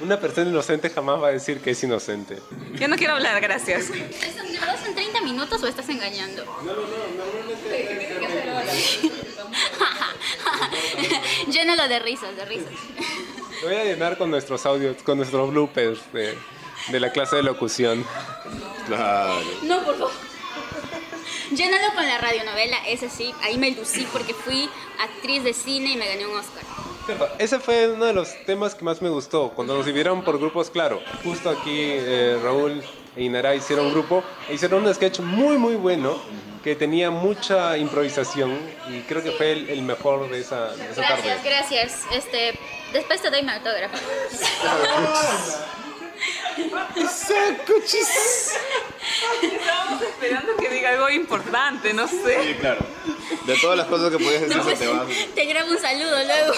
Una 0.00 0.18
persona 0.18 0.48
inocente 0.50 0.88
jamás 0.90 1.22
va 1.22 1.28
a 1.28 1.32
decir 1.32 1.60
que 1.60 1.70
es 1.72 1.82
inocente. 1.84 2.38
Yo 2.72 2.88
no 2.88 2.96
quiero 2.96 3.12
hablar, 3.14 3.38
gracias. 3.40 3.84
¿Son- 3.84 3.98
¿De 3.98 4.58
verdad 4.58 4.76
son 4.82 4.94
30 4.94 5.20
minutos 5.20 5.62
o 5.62 5.66
estás 5.66 5.88
engañando? 5.90 6.44
No, 6.44 6.62
no, 6.62 6.72
no, 6.72 7.24
normalmente. 7.24 8.18
Llénalo 11.48 11.86
de 11.88 11.98
risas, 12.00 12.34
de 12.36 12.44
risas. 12.46 12.72
Lo 13.62 13.68
voy 13.68 13.76
a 13.76 13.84
llenar 13.84 14.16
con 14.16 14.30
nuestros 14.30 14.64
audios, 14.66 15.02
con 15.02 15.18
nuestros 15.18 15.50
bloopers 15.50 16.00
de, 16.12 16.36
de 16.88 17.00
la 17.00 17.12
clase 17.12 17.36
de 17.36 17.42
locución. 17.42 18.04
claro 18.86 19.40
No, 19.62 19.84
por 19.84 19.96
favor. 19.96 20.12
Llénalo 21.54 21.94
con 21.94 22.06
la 22.06 22.18
radionovela, 22.18 22.76
ese 22.86 23.10
sí. 23.10 23.34
Ahí 23.42 23.58
me 23.58 23.72
lucí 23.72 24.06
porque 24.12 24.34
fui 24.34 24.68
actriz 25.00 25.42
de 25.42 25.52
cine 25.52 25.92
y 25.92 25.96
me 25.96 26.06
gané 26.06 26.26
un 26.26 26.38
Oscar. 26.38 26.62
Ese 27.38 27.58
fue 27.58 27.90
uno 27.90 28.04
de 28.04 28.12
los 28.12 28.28
temas 28.46 28.74
que 28.76 28.84
más 28.84 29.02
me 29.02 29.08
gustó. 29.08 29.50
Cuando 29.50 29.76
nos 29.76 29.84
dividieron 29.84 30.22
por 30.22 30.38
grupos, 30.38 30.70
claro. 30.70 31.00
Justo 31.24 31.50
aquí 31.50 31.74
eh, 31.74 32.38
Raúl 32.40 32.82
e 33.16 33.24
Inara 33.24 33.54
hicieron 33.56 33.86
un 33.86 33.92
grupo 33.92 34.22
e 34.48 34.54
hicieron 34.54 34.86
un 34.86 34.94
sketch 34.94 35.18
muy, 35.20 35.58
muy 35.58 35.74
bueno 35.74 36.22
que 36.62 36.76
tenía 36.76 37.10
mucha 37.10 37.76
improvisación 37.78 38.56
y 38.88 39.00
creo 39.00 39.22
que 39.22 39.32
fue 39.32 39.52
el, 39.52 39.70
el 39.70 39.82
mejor 39.82 40.30
de 40.30 40.40
esa, 40.40 40.76
de 40.76 40.84
esa 40.92 41.02
tarde. 41.02 41.22
Gracias, 41.22 41.44
gracias. 41.44 42.04
Este, 42.12 42.58
después 42.92 43.20
te 43.22 43.30
doy 43.30 43.42
mi 43.42 43.50
autógrafo. 43.50 43.96
Estábamos 49.42 50.02
esperando 50.02 50.56
que 50.56 50.68
diga 50.68 50.90
algo 50.90 51.08
importante, 51.10 51.92
no 51.94 52.06
sé. 52.06 52.42
Sí, 52.44 52.54
claro. 52.60 52.80
De 53.46 53.56
todas 53.56 53.78
las 53.78 53.86
cosas 53.86 54.10
que 54.10 54.18
podías 54.22 54.42
decir, 54.42 54.62
se 54.62 54.76
te 54.76 54.86
va. 54.86 55.06
Te 55.34 55.44
grabo 55.46 55.70
un 55.70 55.78
saludo 55.78 56.16
luego. 56.24 56.52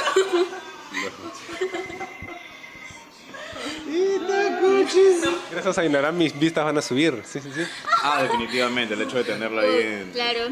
Gracias 5.50 5.78
a 5.78 5.84
Inara 5.84 6.12
mis 6.12 6.38
vistas 6.38 6.64
van 6.64 6.78
a 6.78 6.82
subir. 6.82 7.22
Sí, 7.24 7.40
sí, 7.40 7.50
sí. 7.54 7.62
Ah, 8.02 8.22
definitivamente, 8.22 8.94
el 8.94 9.02
hecho 9.02 9.16
de 9.18 9.24
tenerla 9.24 9.62
ahí. 9.62 9.80
en- 9.82 10.10
Claro, 10.12 10.48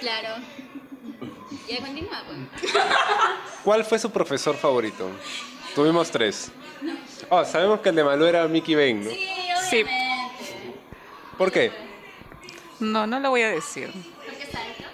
claro. 0.00 0.34
Ya 1.70 1.78
continúa, 1.78 2.22
pues. 2.26 2.72
¿Cuál 3.64 3.84
fue 3.84 3.98
su 3.98 4.10
profesor 4.10 4.56
favorito? 4.56 5.08
Tuvimos 5.74 6.10
tres. 6.10 6.50
Oh, 7.28 7.44
sabemos 7.44 7.80
que 7.80 7.90
el 7.90 7.94
de 7.96 8.04
Malú 8.04 8.24
era 8.24 8.46
Mickey 8.48 8.74
Bain, 8.74 9.04
¿no? 9.04 9.10
Sí. 9.68 9.84
¿Por 11.38 11.52
qué? 11.52 11.70
No, 12.80 13.06
no 13.06 13.20
lo 13.20 13.30
voy 13.30 13.42
a 13.42 13.50
decir. 13.50 13.92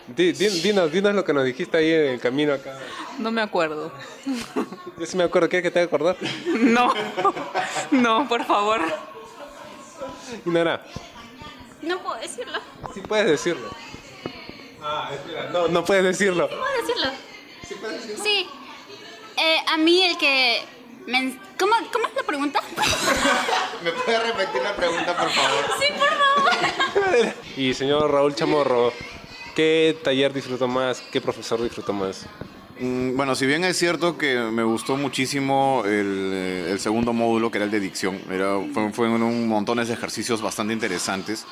Di- 0.09 0.33
di- 0.33 0.61
dinos, 0.61 0.93
dinos 0.93 1.15
lo 1.15 1.25
que 1.25 1.33
nos 1.33 1.45
dijiste 1.45 1.77
ahí 1.79 1.91
en 1.93 2.07
el 2.15 2.21
camino 2.21 2.53
acá. 2.53 2.79
No 3.19 3.31
me 3.31 3.41
acuerdo. 3.41 3.91
Yo 4.99 5.07
sí 5.07 5.17
me 5.17 5.25
acuerdo, 5.25 5.49
¿quieres 5.49 5.65
que 5.65 5.71
te 5.73 5.81
acordar? 5.81 6.17
No, 6.47 6.93
no, 7.91 8.29
por 8.29 8.45
favor. 8.45 8.81
Inara, 10.45 10.85
No 11.83 11.99
puedo 12.01 12.21
decirlo. 12.21 12.59
sí 12.95 13.01
puedes 13.01 13.27
decirlo. 13.27 13.69
Ah, 14.89 15.11
espera, 15.13 15.51
no, 15.53 15.67
no 15.69 15.85
puedes 15.85 16.05
decirlo. 16.05 16.49
¿Puedo 16.49 16.63
decirlo? 16.81 18.23
Sí. 18.23 18.47
Eh, 19.37 19.57
a 19.69 19.77
mí 19.77 20.03
el 20.05 20.17
que... 20.17 20.63
me 21.07 21.37
¿Cómo, 21.59 21.73
¿Cómo 21.93 22.07
es 22.07 22.15
la 22.15 22.23
pregunta? 22.23 22.61
¿Me 23.85 23.91
puedes 23.91 24.23
repetir 24.23 24.63
la 24.63 24.77
pregunta, 24.77 25.17
por 25.17 25.31
favor? 25.31 25.65
Sí, 25.81 25.87
por 25.99 26.09
favor. 26.09 27.35
Y 27.57 27.75
señor 27.75 28.11
Raúl 28.13 28.35
Chamorro, 28.35 28.93
¿qué 29.55 29.97
taller 30.05 30.33
disfrutó 30.33 30.69
más? 30.69 31.03
¿Qué 31.11 31.21
profesor 31.21 31.61
disfrutó 31.63 31.93
más? 31.93 32.27
Mm, 32.79 33.17
Bueno, 33.17 33.35
si 33.35 33.47
bien 33.47 33.65
es 33.65 33.77
cierto 33.79 34.17
que 34.19 34.37
me 34.37 34.63
gustó 34.63 34.97
muchísimo 34.97 35.83
el, 35.87 36.31
eh, 36.33 36.69
el 36.71 36.79
segundo 36.81 37.13
módulo, 37.13 37.51
que 37.51 37.59
era 37.59 37.65
el 37.65 37.71
de 37.71 37.81
dicción, 37.81 38.21
era, 38.31 38.59
fue, 38.73 38.93
fueron 38.93 39.23
un 39.23 39.49
montones 39.49 39.89
de 39.89 39.95
ejercicios 39.95 40.41
bastante 40.43 40.73
interesantes. 40.75 41.45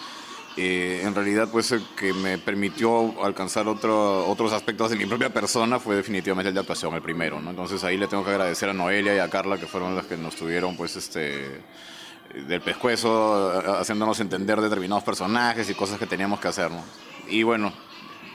Eh, 0.57 1.03
en 1.05 1.15
realidad, 1.17 1.49
pues 1.51 1.73
el 1.73 1.83
que 1.97 2.13
me 2.13 2.39
permitió 2.39 3.25
alcanzar 3.25 3.67
otro- 3.67 4.25
otros 4.29 4.53
aspectos 4.53 4.89
de 4.91 4.97
mi 4.97 5.05
propia 5.05 5.29
persona 5.31 5.81
fue 5.81 5.97
definitivamente 5.97 6.49
el 6.51 6.55
de 6.55 6.61
actuación, 6.61 6.95
el 6.95 7.03
primero. 7.03 7.41
¿no? 7.41 7.51
Entonces 7.51 7.83
ahí 7.83 7.97
le 7.97 8.07
tengo 8.07 8.25
que 8.25 8.31
agradecer 8.31 8.69
a 8.69 8.73
Noelia 8.73 9.17
y 9.17 9.19
a 9.19 9.29
Carla, 9.29 9.59
que 9.59 9.67
fueron 9.67 9.97
las 9.97 10.07
que 10.07 10.17
nos 10.17 10.37
tuvieron, 10.37 10.77
pues, 10.77 10.95
este 10.97 11.61
del 12.49 12.61
pescuezo, 12.63 13.51
a- 13.51 13.81
haciéndonos 13.81 14.19
entender 14.21 14.61
determinados 14.61 15.05
personajes 15.05 15.69
y 15.71 15.75
cosas 15.75 15.99
que 15.99 16.07
teníamos 16.07 16.39
que 16.41 16.49
hacer. 16.49 16.71
¿no? 16.71 16.83
Y 17.29 17.43
bueno, 17.43 17.73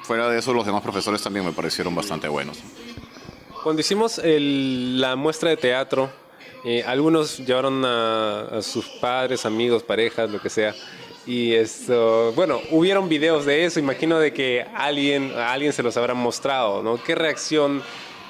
fuera 0.03 0.29
de 0.29 0.39
eso, 0.39 0.53
los 0.53 0.65
demás 0.65 0.82
profesores 0.82 1.21
también 1.21 1.45
me 1.45 1.51
parecieron 1.53 1.95
bastante 1.95 2.27
buenos. 2.27 2.60
Cuando 3.63 3.79
hicimos 3.82 4.17
el- 4.19 4.99
la 5.01 5.15
muestra 5.15 5.49
de 5.49 5.58
teatro, 5.58 6.10
eh, 6.65 6.84
algunos 6.86 7.38
llevaron 7.39 7.84
a, 7.86 8.41
a 8.58 8.62
sus 8.62 8.86
padres, 8.88 9.45
amigos, 9.45 9.84
parejas, 9.84 10.29
lo 10.29 10.41
que 10.41 10.49
sea. 10.49 10.73
Y 11.30 11.54
esto, 11.54 12.32
bueno, 12.34 12.60
hubieron 12.72 13.08
videos 13.08 13.46
de 13.46 13.63
eso, 13.65 13.80
imagino 13.80 14.18
de 14.18 14.34
que 14.34 14.65
alguien, 14.74 15.32
a 15.38 15.52
alguien 15.54 15.72
se 15.74 15.84
los 15.84 15.96
habrán 15.96 16.18
mostrado, 16.18 16.82
¿no? 16.82 17.02
¿Qué 17.04 17.13
reacción 17.13 17.84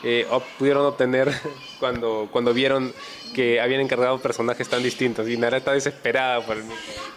eh, 0.04 0.28
ob- 0.30 0.44
pudieron 0.58 0.86
obtener 0.86 1.34
cuando, 1.80 2.28
cuando 2.30 2.54
vieron 2.54 2.94
que 3.34 3.62
habían 3.62 3.80
encargado 3.80 4.18
personajes 4.20 4.68
tan 4.68 4.84
distintos? 4.84 5.30
Y 5.30 5.38
Nara 5.38 5.60
está 5.60 5.72
desesperada 5.72 6.46
por 6.46 6.58
el... 6.58 6.64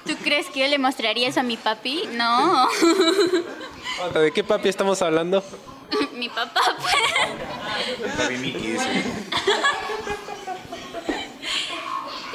¿Tú 0.06 0.14
crees 0.22 0.46
que 0.50 0.60
yo 0.60 0.68
le 0.68 0.78
mostraría 0.78 1.26
eso 1.26 1.40
a 1.40 1.42
mi 1.42 1.56
papi? 1.56 2.04
No. 2.12 2.68
¿De 4.14 4.30
qué 4.30 4.44
papi 4.44 4.68
estamos 4.68 5.02
hablando? 5.02 5.42
mi 6.14 6.28
papá, 6.28 6.60
pues. 6.80 8.14
Papi 8.16 8.36
Mickey, 8.36 8.70
dice. 8.72 8.86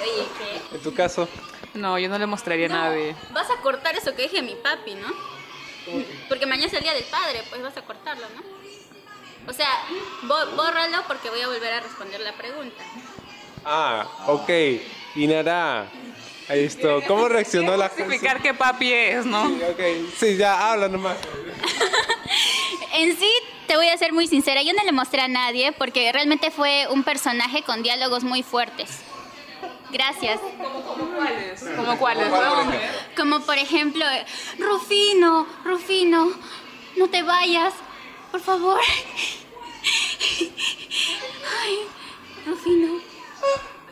Oye, 0.02 0.28
¿qué? 0.38 0.76
En 0.76 0.82
tu 0.84 0.94
caso, 0.94 1.30
No, 1.78 1.98
yo 2.00 2.10
no 2.10 2.18
le 2.18 2.26
mostraría 2.26 2.66
a 2.66 2.70
nadie. 2.70 3.16
Vas 3.32 3.50
a 3.50 3.62
cortar 3.62 3.96
eso 3.96 4.16
que 4.16 4.24
dije 4.24 4.40
a 4.40 4.42
mi 4.42 4.56
papi, 4.56 4.96
¿no? 4.96 5.08
Porque 6.28 6.46
mañana 6.46 6.68
es 6.68 6.74
el 6.74 6.84
día 6.84 6.94
del 6.94 7.06
padre, 7.06 7.44
pues 7.50 7.62
vas 7.62 7.78
a 7.78 7.82
cortarlo, 7.84 8.26
¿no? 8.36 8.42
O 9.50 9.54
sea, 9.54 9.70
bó- 10.24 10.56
bórralo 10.58 10.98
porque 11.08 11.30
voy 11.30 11.40
a 11.42 11.48
volver 11.48 11.72
a 11.74 11.80
responder 11.80 12.20
la 12.20 12.34
pregunta. 12.34 12.84
ah, 13.64 14.06
ok, 14.28 14.50
Inara, 15.16 15.88
ahí 16.50 16.66
esto, 16.66 17.02
¿cómo 17.08 17.30
reaccionó 17.30 17.78
la 17.78 17.88
gente? 17.88 18.04
Justificar 18.04 18.42
qué 18.42 18.54
papi 18.54 18.92
es, 18.92 19.26
¿no? 19.26 19.44
Ok, 19.46 19.80
sí, 20.18 20.36
ya 20.36 20.72
habla 20.72 20.90
nomás. 20.90 21.18
En 22.94 23.16
sí, 23.18 23.30
te 23.68 23.76
voy 23.78 23.88
a 23.90 23.98
ser 23.98 24.12
muy 24.12 24.28
sincera, 24.28 24.62
yo 24.64 24.74
no 24.74 24.84
le 24.84 24.92
mostré 24.92 25.22
a 25.22 25.28
nadie 25.28 25.72
porque 25.72 26.12
realmente 26.12 26.50
fue 26.52 26.88
un 26.90 27.04
personaje 27.04 27.62
con 27.62 27.84
diálogos 27.84 28.24
muy 28.24 28.42
fuertes. 28.44 29.02
Gracias. 29.92 30.40
¿Cómo 30.40 31.16
cuáles? 31.16 31.64
¿Cómo 31.76 31.98
cuáles? 31.98 32.28
Como 33.16 33.40
por 33.42 33.58
ejemplo, 33.58 34.06
eh, 34.06 34.26
Rufino, 34.60 35.48
Rufino, 35.64 36.32
no 36.98 37.10
te 37.10 37.24
vayas, 37.24 37.74
por 38.32 38.42
favor. 38.42 38.80
Ay, 41.62 41.80
Rufino. 42.46 43.00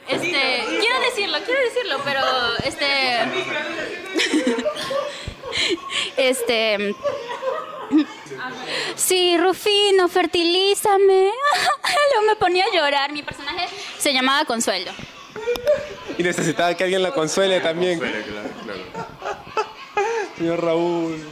Este, 0.07 0.63
quiero 0.79 0.99
decirlo, 0.99 1.37
quiero 1.45 1.61
decirlo, 1.61 1.99
pero 2.03 2.21
este 2.63 3.23
este 6.17 6.95
Sí, 8.95 9.37
Rufino, 9.37 10.07
fertilízame. 10.07 11.31
Luego 12.11 12.27
me 12.27 12.35
ponía 12.35 12.65
a 12.65 12.73
llorar. 12.73 13.11
Mi 13.11 13.23
personaje 13.23 13.67
se 13.97 14.13
llamaba 14.13 14.45
Consuelo. 14.45 14.91
Y 16.17 16.23
necesitaba 16.23 16.73
que 16.75 16.83
alguien 16.83 17.03
la 17.03 17.11
consuele 17.11 17.59
también. 17.59 17.99
Señor 20.37 20.63
Raúl. 20.63 21.23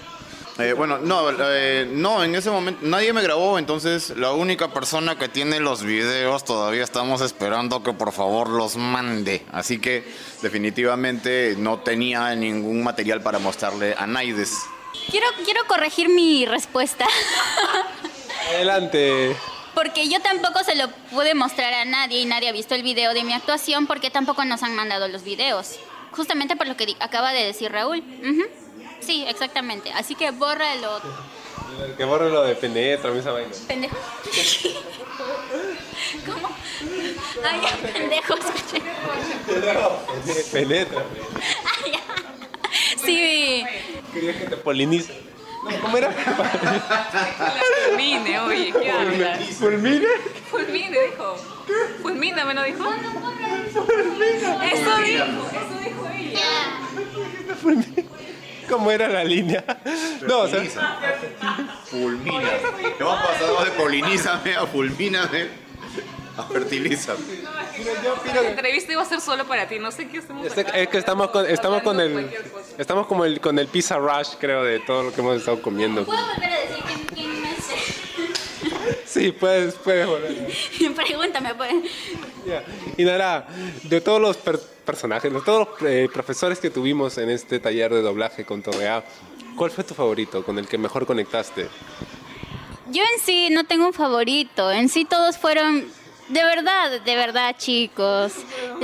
Eh, 0.59 0.73
bueno, 0.73 0.99
no, 0.99 1.31
eh, 1.31 1.87
no, 1.91 2.23
en 2.23 2.35
ese 2.35 2.51
momento 2.51 2.81
nadie 2.83 3.11
me 3.11 3.23
grabó, 3.23 3.57
entonces 3.57 4.11
la 4.15 4.33
única 4.33 4.71
persona 4.71 5.17
que 5.17 5.27
tiene 5.27 5.59
los 5.59 5.81
videos 5.81 6.45
todavía 6.45 6.83
estamos 6.83 7.21
esperando 7.21 7.81
que 7.81 7.93
por 7.93 8.11
favor 8.11 8.49
los 8.49 8.77
mande. 8.77 9.43
Así 9.51 9.79
que 9.79 10.03
definitivamente 10.43 11.55
no 11.57 11.79
tenía 11.79 12.35
ningún 12.35 12.83
material 12.83 13.21
para 13.21 13.39
mostrarle 13.39 13.95
a 13.97 14.05
Naides. 14.05 14.59
Quiero, 15.09 15.25
quiero 15.43 15.61
corregir 15.67 16.09
mi 16.09 16.45
respuesta. 16.45 17.07
Adelante. 18.53 19.35
Porque 19.83 20.07
yo 20.07 20.21
tampoco 20.21 20.63
se 20.63 20.75
lo 20.75 20.87
pude 21.11 21.35
mostrar 21.35 21.73
a 21.73 21.83
nadie 21.83 22.21
y 22.21 22.25
nadie 22.25 22.47
ha 22.47 22.53
visto 22.53 22.73
el 22.73 22.83
video 22.83 23.13
de 23.13 23.25
mi 23.25 23.33
actuación 23.33 23.85
porque 23.85 24.09
tampoco 24.09 24.45
nos 24.45 24.63
han 24.63 24.73
mandado 24.77 25.09
los 25.09 25.25
videos. 25.25 25.77
Justamente 26.13 26.55
por 26.55 26.67
lo 26.67 26.77
que 26.77 26.95
acaba 27.01 27.33
de 27.33 27.43
decir 27.43 27.69
Raúl. 27.69 27.97
Ujú. 27.99 28.43
Sí, 29.01 29.25
exactamente. 29.27 29.91
Así 29.91 30.15
que 30.15 30.31
bórralo, 30.31 31.01
Que 31.97 32.05
borre 32.05 32.29
lo 32.29 32.43
de 32.43 32.55
penetra, 32.55 33.13
esa 33.13 33.33
vaina. 33.33 33.51
pendejo. 33.67 33.97
¿Cómo? 36.25 36.47
Ay, 37.43 37.59
ya, 37.61 37.75
pendejo, 37.91 38.35
escuché. 38.35 38.81
Penetra. 40.53 41.03
Ay, 41.83 41.91
ya. 41.91 41.99
Sí, 43.03 43.65
Quería 44.13 44.39
que 44.39 44.45
te 44.45 44.55
polinice. 44.55 45.32
No, 45.63 45.81
¿Cómo 45.81 45.97
era? 45.97 46.11
Fulmine, 47.87 48.39
oye, 48.39 48.73
¿qué 48.73 48.91
hablas? 48.91 49.39
¿Fulmina? 49.55 50.07
Fulmine, 50.51 50.97
dijo. 51.09 51.35
Fulmina, 52.01 52.45
me 52.45 52.53
lo 52.53 52.63
dijo. 52.63 52.93
Eso 53.73 53.85
dijo, 54.97 55.47
eso 55.51 55.79
dijo 55.83 56.09
ella. 56.17 56.39
ya. 56.39 58.03
¿Cómo 58.69 58.91
era 58.91 59.07
la 59.07 59.23
línea? 59.23 59.63
No, 60.27 60.39
o 60.39 60.47
sea, 60.47 60.63
Fulmina. 61.85 62.49
Hemos 62.99 63.19
pasado 63.21 63.65
de 63.65 63.71
polinízame 63.71 64.55
a 64.55 64.65
fulmíname 64.65 65.47
a 66.37 66.43
opino 68.13 68.41
La 68.41 68.49
entrevista 68.49 68.91
iba 68.91 69.01
a 69.01 69.05
ser 69.05 69.21
solo 69.21 69.45
para 69.45 69.67
ti, 69.67 69.79
no 69.79 69.91
sé 69.91 70.07
qué 70.07 70.19
hacemos 70.19 70.45
Este- 70.45 70.61
acá. 70.61 70.77
es 70.79 70.87
que 70.89 70.97
estamos 70.97 71.29
con, 71.29 71.45
estamos 71.49 71.81
con 71.83 71.99
el 71.99 72.29
estamos 72.77 73.07
como 73.07 73.25
el 73.25 73.39
con 73.39 73.59
el 73.59 73.67
pizza 73.67 73.97
rush 73.97 74.35
creo 74.39 74.63
de 74.63 74.79
todo 74.79 75.03
lo 75.03 75.13
que 75.13 75.21
hemos 75.21 75.37
estado 75.37 75.61
comiendo. 75.61 76.03
¿Puedo 76.05 76.19
volver 76.25 76.49
a 76.51 76.59
decir 76.59 76.83
quién, 76.87 76.99
quién 77.13 77.41
me 77.41 77.49
hace? 77.49 77.73
Sí, 79.05 79.31
puedes, 79.31 79.75
puedes 79.75 80.07
volver. 80.07 80.47
Pregúntame, 80.95 81.53
pues. 81.53 81.71
Ya. 82.47 82.63
Y 82.97 83.03
Nara, 83.03 83.45
de 83.83 84.01
todos 84.01 84.19
los 84.19 84.37
per- 84.37 84.59
personajes, 84.59 85.31
de 85.31 85.39
todos 85.41 85.67
los 85.79 85.89
eh, 85.89 86.09
profesores 86.11 86.57
que 86.59 86.71
tuvimos 86.71 87.19
en 87.19 87.29
este 87.29 87.59
taller 87.59 87.93
de 87.93 88.01
doblaje 88.01 88.43
con 88.43 88.63
Torrea, 88.63 89.03
¿cuál 89.55 89.69
fue 89.69 89.83
tu 89.83 89.93
favorito, 89.93 90.43
con 90.43 90.57
el 90.57 90.67
que 90.67 90.79
mejor 90.79 91.05
conectaste? 91.05 91.67
Yo 92.89 93.03
en 93.03 93.19
sí 93.23 93.49
no 93.51 93.65
tengo 93.65 93.85
un 93.85 93.93
favorito, 93.93 94.71
en 94.71 94.89
sí 94.89 95.05
todos 95.05 95.37
fueron, 95.37 95.85
de 96.29 96.43
verdad, 96.43 97.01
de 97.01 97.15
verdad 97.15 97.55
chicos. 97.57 98.33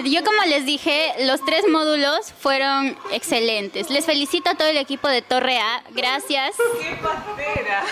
Yo 0.04 0.24
como 0.24 0.44
les 0.46 0.66
dije, 0.66 1.14
los 1.26 1.44
tres 1.46 1.64
módulos 1.70 2.34
fueron 2.40 2.98
excelentes. 3.12 3.90
Les 3.90 4.06
felicito 4.06 4.50
a 4.50 4.56
todo 4.56 4.68
el 4.68 4.78
equipo 4.78 5.08
de 5.08 5.22
Torre 5.22 5.58
A, 5.58 5.84
gracias. 5.92 6.56
¡Qué 6.80 6.98
partera! 7.02 7.84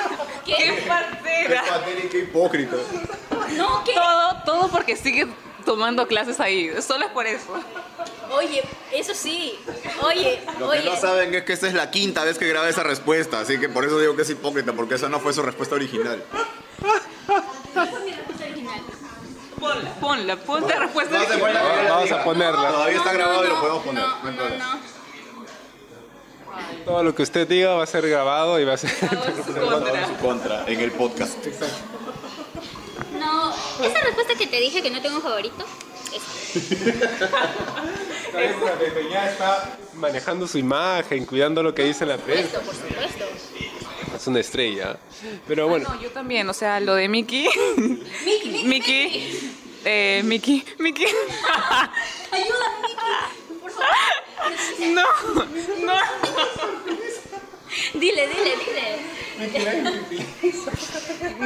¿Qué? 0.45 0.55
¡Qué 0.55 0.83
partera! 0.87 1.63
qué 2.11 2.19
hipócrita. 2.19 2.75
No, 3.55 3.83
que... 3.83 3.93
Todo, 3.93 4.43
todo 4.45 4.67
porque 4.69 4.95
sigue 4.95 5.27
tomando 5.65 6.07
clases 6.07 6.39
ahí. 6.39 6.71
Solo 6.81 7.05
es 7.05 7.11
por 7.11 7.25
eso. 7.25 7.53
Oye, 8.31 8.61
eso 8.91 9.13
sí, 9.13 9.57
oye, 10.01 10.41
Lo 10.59 10.69
que 10.71 10.79
oye. 10.79 10.89
no 10.89 10.97
saben 10.97 11.33
es 11.33 11.43
que 11.43 11.53
esta 11.53 11.67
es 11.67 11.73
la 11.73 11.89
quinta 11.91 12.25
vez 12.25 12.37
que 12.37 12.45
graba 12.47 12.67
esa 12.67 12.83
respuesta, 12.83 13.39
así 13.39 13.57
que 13.57 13.69
por 13.69 13.85
eso 13.85 13.97
digo 13.99 14.17
que 14.17 14.23
es 14.23 14.29
hipócrita, 14.29 14.73
porque 14.73 14.95
esa 14.95 15.07
no 15.07 15.21
fue 15.21 15.31
su 15.31 15.41
respuesta 15.41 15.75
original. 15.75 16.21
Ponla, 19.59 19.89
ponla, 19.99 20.35
ponte 20.37 20.73
la 20.73 20.79
respuesta. 20.81 21.17
Vamos 21.17 21.31
a 21.31 21.39
ponerla. 21.39 21.89
Vamos 21.89 22.11
a 22.11 22.23
ponerla. 22.23 22.67
Todavía 22.69 22.97
está 22.97 23.13
grabado 23.13 23.45
y 23.45 23.47
lo 23.47 23.59
podemos 23.59 23.83
poner. 23.83 24.03
No, 24.03 24.23
no 24.31 24.49
no. 24.57 24.97
Todo 26.85 27.03
lo 27.03 27.13
que 27.15 27.23
usted 27.23 27.47
diga 27.47 27.75
va 27.75 27.83
a 27.83 27.87
ser 27.87 28.07
grabado 28.09 28.59
y 28.59 28.65
va 28.65 28.73
a 28.73 28.77
ser... 28.77 28.89
Su 28.91 29.53
contra. 29.53 30.01
En 30.01 30.07
su 30.07 30.15
contra, 30.15 30.63
en 30.67 30.79
el 30.79 30.91
podcast. 30.91 31.37
No, 33.19 33.53
esa 33.83 33.99
respuesta 34.01 34.35
que 34.37 34.47
te 34.47 34.59
dije 34.59 34.81
que 34.81 34.89
no 34.89 35.01
tengo 35.01 35.17
un 35.17 35.21
favorito, 35.21 35.65
es- 36.13 36.69
ya 39.11 39.29
está 39.31 39.77
manejando 39.95 40.47
su 40.47 40.57
imagen, 40.57 41.25
cuidando 41.25 41.61
lo 41.63 41.73
que 41.75 41.83
dice 41.83 42.05
la 42.05 42.17
prensa. 42.17 42.59
por 42.61 42.73
supuesto. 42.75 43.25
Es 44.27 44.29
una 44.29 44.41
estrella. 44.41 44.97
Pero 45.47 45.69
bueno, 45.69 45.87
No, 45.87 46.01
yo 46.01 46.09
también, 46.09 46.49
o 46.49 46.53
sea, 46.53 46.81
lo 46.81 46.95
de 46.95 47.07
Mickey. 47.07 47.47
Miki, 47.77 48.03
Miki, 48.25 48.63
Mickey. 48.65 49.53
Eh, 49.85 50.21
Mickey, 50.25 50.65
Mickey. 50.79 51.05
ayúdame, 52.31 52.75
Miki, 52.81 52.95
por 53.61 53.71
favor. 53.71 53.87
No, 54.93 55.03
no. 55.85 55.93
Dile, 57.93 58.27
dile, 58.27 58.53
dile. 59.39 59.87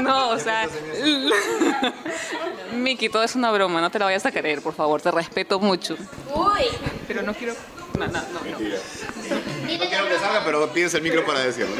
No, 0.02 0.30
o 0.30 0.40
sea. 0.40 0.68
Mickey, 2.74 3.10
todo 3.10 3.22
es 3.22 3.36
una 3.36 3.52
broma, 3.52 3.80
no 3.80 3.92
te 3.92 4.00
la 4.00 4.06
vayas 4.06 4.26
a 4.26 4.32
creer, 4.32 4.64
por 4.64 4.74
favor, 4.74 5.02
te 5.04 5.12
respeto 5.12 5.60
mucho. 5.60 5.96
Uy, 6.34 6.64
Pero 7.08 7.22
no 7.22 7.36
quiero. 7.36 7.54
No, 8.00 8.08
no, 8.08 8.14
no. 8.14 8.22
no. 8.22 8.60
No 8.60 9.88
quiero 9.90 10.08
que 10.08 10.18
salga, 10.18 10.44
pero 10.46 10.72
pides 10.72 10.94
el 10.94 11.02
micro 11.02 11.26
para 11.26 11.42
decirlo. 11.42 11.76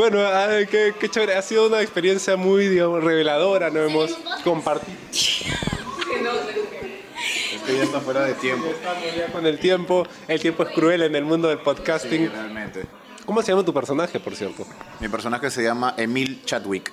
Bueno, 0.00 0.26
ay, 0.26 0.66
qué, 0.66 0.94
qué 0.98 1.08
chévere. 1.08 1.34
Ha 1.36 1.42
sido 1.42 1.66
una 1.68 1.80
experiencia 1.82 2.36
muy, 2.36 2.68
digamos, 2.68 3.02
reveladora. 3.04 3.70
No 3.70 3.80
hemos 3.80 4.12
compartido 4.44 4.96
Es 5.12 5.44
que 7.66 7.76
ya 7.76 7.82
está 7.84 8.00
fuera 8.00 8.22
de 8.22 8.34
tiempo. 8.34 8.66
ya 9.16 9.26
con 9.32 9.46
el 9.46 9.58
tiempo. 9.58 10.06
El 10.28 10.40
tiempo 10.40 10.62
es 10.64 10.70
cruel 10.70 11.02
en 11.02 11.14
el 11.14 11.24
mundo 11.24 11.48
del 11.48 11.58
Sí, 11.58 11.64
podcasting. 11.64 12.30
realmente. 12.30 12.84
¿Cómo 13.26 13.42
se 13.42 13.52
llama 13.52 13.64
tu 13.64 13.72
personaje, 13.74 14.18
por 14.18 14.34
cierto? 14.34 14.66
Mi 14.98 15.08
personaje 15.08 15.50
se 15.50 15.62
llama 15.62 15.94
Emil 15.96 16.42
Chadwick. 16.44 16.92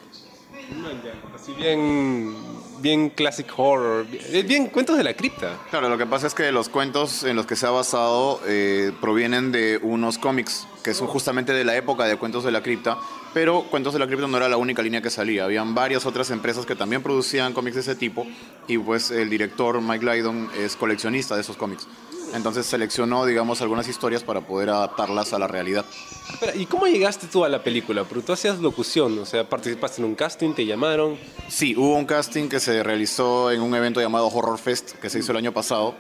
Así 1.34 1.54
bien, 1.54 2.36
bien 2.80 3.10
classic 3.10 3.48
horror, 3.58 4.06
bien, 4.06 4.48
bien 4.48 4.68
cuentos 4.68 4.98
de 4.98 5.04
la 5.04 5.14
cripta. 5.14 5.58
Claro, 5.70 5.90
lo 5.90 5.98
que 5.98 6.06
pasa 6.06 6.28
es 6.28 6.34
que 6.34 6.52
los 6.52 6.70
cuentos 6.70 7.24
en 7.24 7.36
los 7.36 7.46
que 7.46 7.56
se 7.56 7.66
ha 7.66 7.72
basado 7.72 8.40
eh, 8.46 8.92
provienen 9.02 9.52
de 9.52 9.80
unos 9.82 10.18
cómics 10.18 10.68
que 10.84 10.94
son 10.94 11.08
justamente 11.08 11.52
de 11.52 11.66
la 11.66 11.76
época 11.76 12.06
de 12.06 12.16
Cuentos 12.16 12.46
de 12.46 12.52
la 12.52 12.64
Cripta, 12.64 12.98
pero 13.38 13.62
Cuentos 13.70 13.94
de 13.94 14.00
la 14.00 14.08
Cripta 14.08 14.26
no 14.26 14.36
era 14.36 14.50
la 14.50 14.58
única 14.58 14.82
línea 14.82 15.00
que 15.00 15.12
salía, 15.12 15.44
habían 15.44 15.76
varias 15.76 16.08
otras 16.08 16.32
empresas 16.32 16.66
que 16.66 16.76
también 16.76 17.04
producían 17.04 17.54
cómics 17.54 17.76
de 17.76 17.82
ese 17.82 17.94
tipo 17.96 18.26
y 18.68 18.80
pues 18.80 19.12
el 19.12 19.30
director 19.30 19.80
Mike 19.80 20.04
Lydon 20.04 20.50
es 20.58 20.76
coleccionista 20.76 21.36
de 21.36 21.42
esos 21.42 21.56
cómics. 21.56 21.88
Entonces 22.34 22.66
seleccionó, 22.66 23.28
digamos, 23.28 23.62
algunas 23.62 23.88
historias 23.88 24.24
para 24.24 24.42
poder 24.42 24.70
adaptarlas 24.72 25.34
a 25.34 25.38
la 25.40 25.46
realidad. 25.48 25.86
Espera, 26.34 26.56
¿Y 26.56 26.66
cómo 26.66 26.88
llegaste 26.88 27.28
tú 27.28 27.46
a 27.46 27.50
la 27.50 27.64
película? 27.64 28.06
Porque 28.06 28.24
tú 28.26 28.34
hacías 28.34 28.58
locución, 28.58 29.20
o 29.20 29.26
sea, 29.28 29.48
participaste 29.48 30.02
en 30.02 30.08
un 30.08 30.16
casting, 30.16 30.54
te 30.56 30.66
llamaron. 30.66 31.16
Sí, 31.48 31.76
hubo 31.78 31.96
un 31.96 32.06
casting 32.08 32.50
que 32.50 32.60
se 32.60 32.82
realizó 32.82 33.52
en 33.52 33.62
un 33.62 33.76
evento 33.76 34.02
llamado 34.02 34.30
Horror 34.30 34.58
Fest 34.58 34.94
que 34.94 35.12
se 35.12 35.20
hizo 35.20 35.32
el 35.32 35.38
año 35.38 35.54
pasado. 35.54 35.94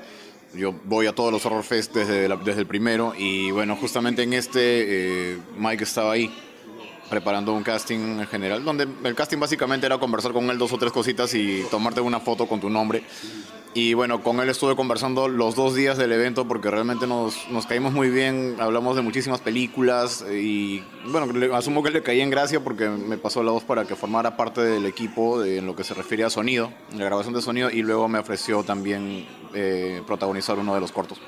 Yo 0.55 0.73
voy 0.85 1.05
a 1.05 1.13
todos 1.13 1.31
los 1.31 1.45
Horror 1.45 1.63
Fest 1.63 1.93
desde, 1.93 2.27
la- 2.27 2.37
desde 2.37 2.61
el 2.61 2.67
primero 2.67 3.13
y 3.15 3.51
bueno, 3.51 3.75
justamente 3.75 4.23
en 4.23 4.33
este 4.33 5.33
eh, 5.33 5.37
Mike 5.55 5.83
estaba 5.83 6.13
ahí 6.13 6.33
preparando 7.09 7.53
un 7.53 7.63
casting 7.63 8.19
en 8.19 8.27
general, 8.27 8.63
donde 8.63 8.87
el 9.03 9.15
casting 9.15 9.37
básicamente 9.39 9.85
era 9.85 9.97
conversar 9.97 10.33
con 10.33 10.49
él 10.49 10.57
dos 10.57 10.71
o 10.73 10.77
tres 10.77 10.91
cositas 10.91 11.33
y 11.33 11.63
tomarte 11.71 12.01
una 12.01 12.19
foto 12.19 12.47
con 12.47 12.59
tu 12.59 12.69
nombre. 12.69 13.03
Y 13.73 13.93
bueno, 13.93 14.23
con 14.23 14.39
él 14.39 14.49
estuve 14.49 14.75
conversando 14.75 15.27
los 15.27 15.53
dos 15.55 15.75
días 15.75 15.97
del 15.99 16.11
evento 16.11 16.47
porque 16.47 16.71
realmente 16.71 17.05
nos, 17.05 17.47
nos 17.51 17.67
caímos 17.67 17.93
muy 17.93 18.09
bien, 18.09 18.55
hablamos 18.59 18.95
de 18.95 19.03
muchísimas 19.03 19.39
películas 19.39 20.25
y 20.31 20.81
bueno, 21.05 21.27
asumo 21.55 21.83
que 21.83 21.91
le 21.91 22.01
caí 22.01 22.21
en 22.21 22.31
gracia 22.31 22.59
porque 22.63 22.89
me 22.89 23.17
pasó 23.19 23.43
la 23.43 23.51
voz 23.51 23.63
para 23.63 23.85
que 23.85 23.95
formara 23.95 24.35
parte 24.35 24.61
del 24.61 24.87
equipo 24.87 25.39
de- 25.39 25.59
en 25.59 25.67
lo 25.67 25.75
que 25.75 25.83
se 25.83 25.93
refiere 25.93 26.23
a 26.23 26.31
sonido, 26.31 26.71
la 26.97 27.05
grabación 27.05 27.35
de 27.35 27.41
sonido 27.41 27.69
y 27.69 27.83
luego 27.83 28.07
me 28.07 28.17
ofreció 28.17 28.63
también 28.63 29.27
eh, 29.53 30.01
protagonizar 30.07 30.57
uno 30.57 30.73
de 30.73 30.81
los 30.81 30.91
cortos. 30.91 31.19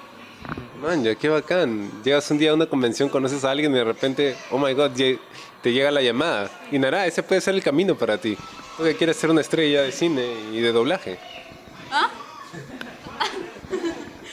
Man, 0.81 1.03
qué 1.19 1.29
bacán. 1.29 1.91
Llegas 2.03 2.31
un 2.31 2.37
día 2.39 2.51
a 2.51 2.53
una 2.55 2.65
convención, 2.65 3.09
conoces 3.09 3.43
a 3.43 3.51
alguien 3.51 3.73
y 3.73 3.75
de 3.75 3.83
repente, 3.83 4.35
oh 4.49 4.57
my 4.57 4.73
god, 4.73 4.91
te 5.61 5.71
llega 5.71 5.91
la 5.91 6.01
llamada. 6.01 6.49
Y 6.71 6.79
nada, 6.79 7.05
ese 7.05 7.23
puede 7.23 7.41
ser 7.41 7.55
el 7.55 7.63
camino 7.63 7.97
para 7.97 8.17
ti. 8.17 8.37
Porque 8.77 8.95
quieres 8.95 9.17
ser 9.17 9.29
una 9.29 9.41
estrella 9.41 9.81
de 9.81 9.91
cine 9.91 10.25
y 10.51 10.59
de 10.61 10.71
doblaje. 10.71 11.19
¿Ah? 11.91 12.09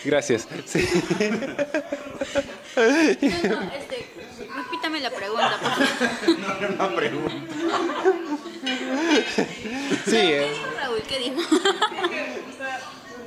Gracias. 0.04 0.46
Sí. 0.66 0.88
No, 2.76 2.82
no, 2.82 3.72
este, 3.72 4.06
repítame 4.54 5.00
la 5.00 5.10
pregunta, 5.10 5.58
por 5.60 5.70
favor. 5.72 6.70
Una 6.74 6.94
pregunta. 6.94 7.34
Sí, 10.04 10.10
¿Qué 10.10 10.44
eh. 10.44 10.50
dijo 10.52 10.66
Raúl? 10.78 11.02
¿Qué 11.08 11.18
dijo? 11.18 11.40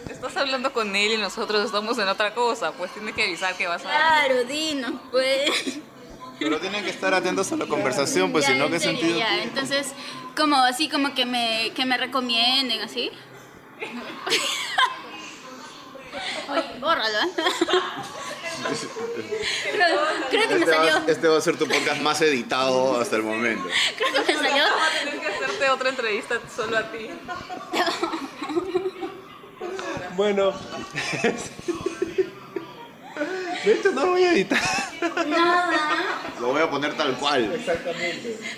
Estás 0.09 0.37
hablando 0.37 0.71
con 0.71 0.95
él 0.95 1.13
y 1.13 1.17
nosotros 1.17 1.65
estamos 1.65 1.97
en 1.97 2.07
otra 2.07 2.33
cosa, 2.33 2.71
pues 2.73 2.91
tienes 2.93 3.15
que 3.15 3.23
avisar 3.23 3.55
que 3.55 3.67
vas 3.67 3.83
a... 3.85 3.89
Claro, 3.89 4.43
dinos, 4.43 4.93
pues. 5.11 5.79
Pero 6.39 6.59
tienen 6.59 6.83
que 6.83 6.89
estar 6.89 7.13
atentos 7.13 7.51
a 7.51 7.57
la 7.57 7.65
conversación, 7.65 8.31
pues 8.31 8.45
si 8.45 8.53
no, 8.55 8.69
¿qué 8.69 8.79
serio, 8.79 8.99
sentido? 8.99 9.19
ya. 9.19 9.43
Entonces, 9.43 9.93
como 10.37 10.55
así, 10.57 10.87
como 10.89 11.13
que 11.13 11.25
me, 11.25 11.71
que 11.75 11.85
me 11.85 11.97
recomienden, 11.97 12.81
así. 12.81 13.11
Oye, 16.49 16.63
bórralo, 16.79 17.19
¿eh? 17.19 17.29
creo, 19.71 19.99
creo 20.29 20.47
que 20.49 20.55
me 20.55 20.61
Este 20.61 20.73
salió, 20.73 20.93
va, 20.95 21.03
este 21.07 21.27
va 21.27 21.37
a 21.37 21.41
ser 21.41 21.57
tu 21.57 21.67
podcast 21.67 22.01
más 22.01 22.21
editado 22.21 22.99
hasta 22.99 23.15
el 23.17 23.23
momento. 23.23 23.69
creo 23.97 24.25
que 24.25 24.33
me 24.33 24.39
salió. 24.39 24.63
Tienes 25.03 25.19
que 25.21 25.27
hacerte 25.27 25.69
otra 25.69 25.89
entrevista 25.89 26.39
solo 26.55 26.77
a 26.77 26.91
ti. 26.91 27.09
Bueno. 30.15 30.53
De 33.65 33.73
hecho, 33.73 33.91
no 33.91 34.05
lo 34.05 34.11
voy 34.11 34.23
a 34.23 34.31
editar. 34.33 34.59
Nada. 35.27 36.21
Lo 36.39 36.47
voy 36.47 36.61
a 36.61 36.69
poner 36.69 36.95
tal 36.95 37.15
cual. 37.17 37.51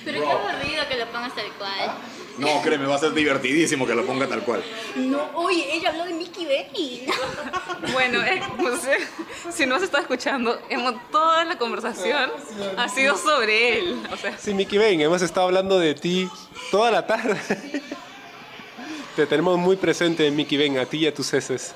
Pero 0.06 0.22
qué 0.22 0.32
aburrido 0.32 0.88
que 0.88 0.96
lo 0.98 1.12
pongas 1.12 1.34
tal 1.36 1.52
cual. 1.58 1.98
No, 2.38 2.62
créeme, 2.62 2.86
va 2.86 2.96
a 2.96 3.00
ser 3.00 3.14
divertidísimo 3.14 3.86
que 3.86 3.94
lo 3.96 4.06
ponga 4.06 4.28
tal 4.28 4.42
cual. 4.44 4.64
No, 4.96 5.32
oye, 5.36 5.74
ella 5.74 5.90
habló 5.90 6.06
de 6.06 6.14
Mickey 6.14 6.46
Benny. 6.46 7.06
Bueno, 7.92 8.22
eh, 8.24 8.42
pues, 8.58 8.86
eh, 8.86 8.98
si 9.52 9.66
no 9.66 9.76
has 9.76 9.82
estado 9.84 10.02
escuchando, 10.04 10.60
hemos, 10.70 10.94
toda 11.12 11.44
la 11.46 11.58
conversación 11.58 12.32
ha 12.78 12.88
sido 12.90 13.18
sobre 13.18 13.80
él. 13.80 14.00
O 14.12 14.18
sea, 14.18 14.38
Sí, 14.38 14.54
Mickey 14.54 14.78
Bane, 14.78 15.04
hemos 15.04 15.22
estado 15.22 15.48
hablando 15.48 15.80
de 15.80 15.96
ti 15.96 16.30
toda 16.70 16.92
la 16.92 17.06
tarde. 17.08 17.40
Te 19.16 19.26
tenemos 19.26 19.58
muy 19.58 19.76
presente, 19.76 20.30
Mickey 20.32 20.58
Bane, 20.58 20.80
a 20.80 20.86
ti 20.86 21.00
y 21.00 21.08
a 21.08 21.14
tus 21.14 21.34
heces. 21.34 21.74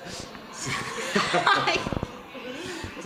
Ay, 1.66 1.80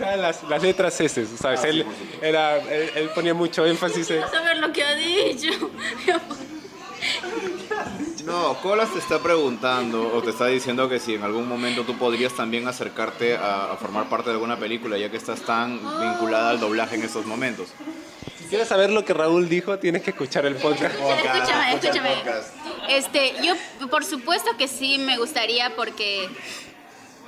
sea, 0.00 0.16
las, 0.16 0.42
las 0.44 0.62
letras 0.62 1.00
heces, 1.00 1.28
¿sabes? 1.38 1.62
él, 1.64 1.86
era, 2.22 2.56
él, 2.58 2.90
él 2.94 3.10
ponía 3.14 3.34
mucho 3.34 3.64
énfasis 3.66 4.10
en... 4.10 4.16
quiero 4.16 4.30
saber 4.30 4.56
lo 4.58 4.72
que 4.72 4.82
ha 4.82 4.94
dicho. 4.94 5.50
No, 8.24 8.54
Colas 8.60 8.92
te 8.92 8.98
está 8.98 9.18
preguntando 9.18 10.12
o 10.14 10.22
te 10.22 10.30
está 10.30 10.46
diciendo 10.46 10.88
que 10.88 11.00
si 11.00 11.14
en 11.14 11.22
algún 11.22 11.48
momento 11.48 11.84
tú 11.84 11.96
podrías 11.96 12.34
también 12.34 12.68
acercarte 12.68 13.36
a, 13.36 13.72
a 13.72 13.76
formar 13.76 14.08
parte 14.08 14.28
de 14.28 14.34
alguna 14.34 14.58
película, 14.58 14.98
ya 14.98 15.10
que 15.10 15.16
estás 15.16 15.40
tan 15.40 15.80
vinculada 16.00 16.50
al 16.50 16.60
doblaje 16.60 16.96
en 16.96 17.02
estos 17.02 17.26
momentos. 17.26 17.68
Si 18.38 18.44
quieres 18.44 18.68
saber 18.68 18.90
lo 18.90 19.04
que 19.04 19.14
Raúl 19.14 19.48
dijo, 19.48 19.78
tienes 19.78 20.02
que 20.02 20.10
escuchar 20.10 20.44
el 20.46 20.56
podcast. 20.56 20.94
Escúchame, 20.94 21.74
escúchame. 21.74 22.10
podcast. 22.16 22.54
Este, 22.88 23.34
yo 23.42 23.54
por 23.88 24.04
supuesto 24.04 24.50
que 24.58 24.68
sí 24.68 24.98
me 24.98 25.16
gustaría 25.16 25.74
porque 25.74 26.28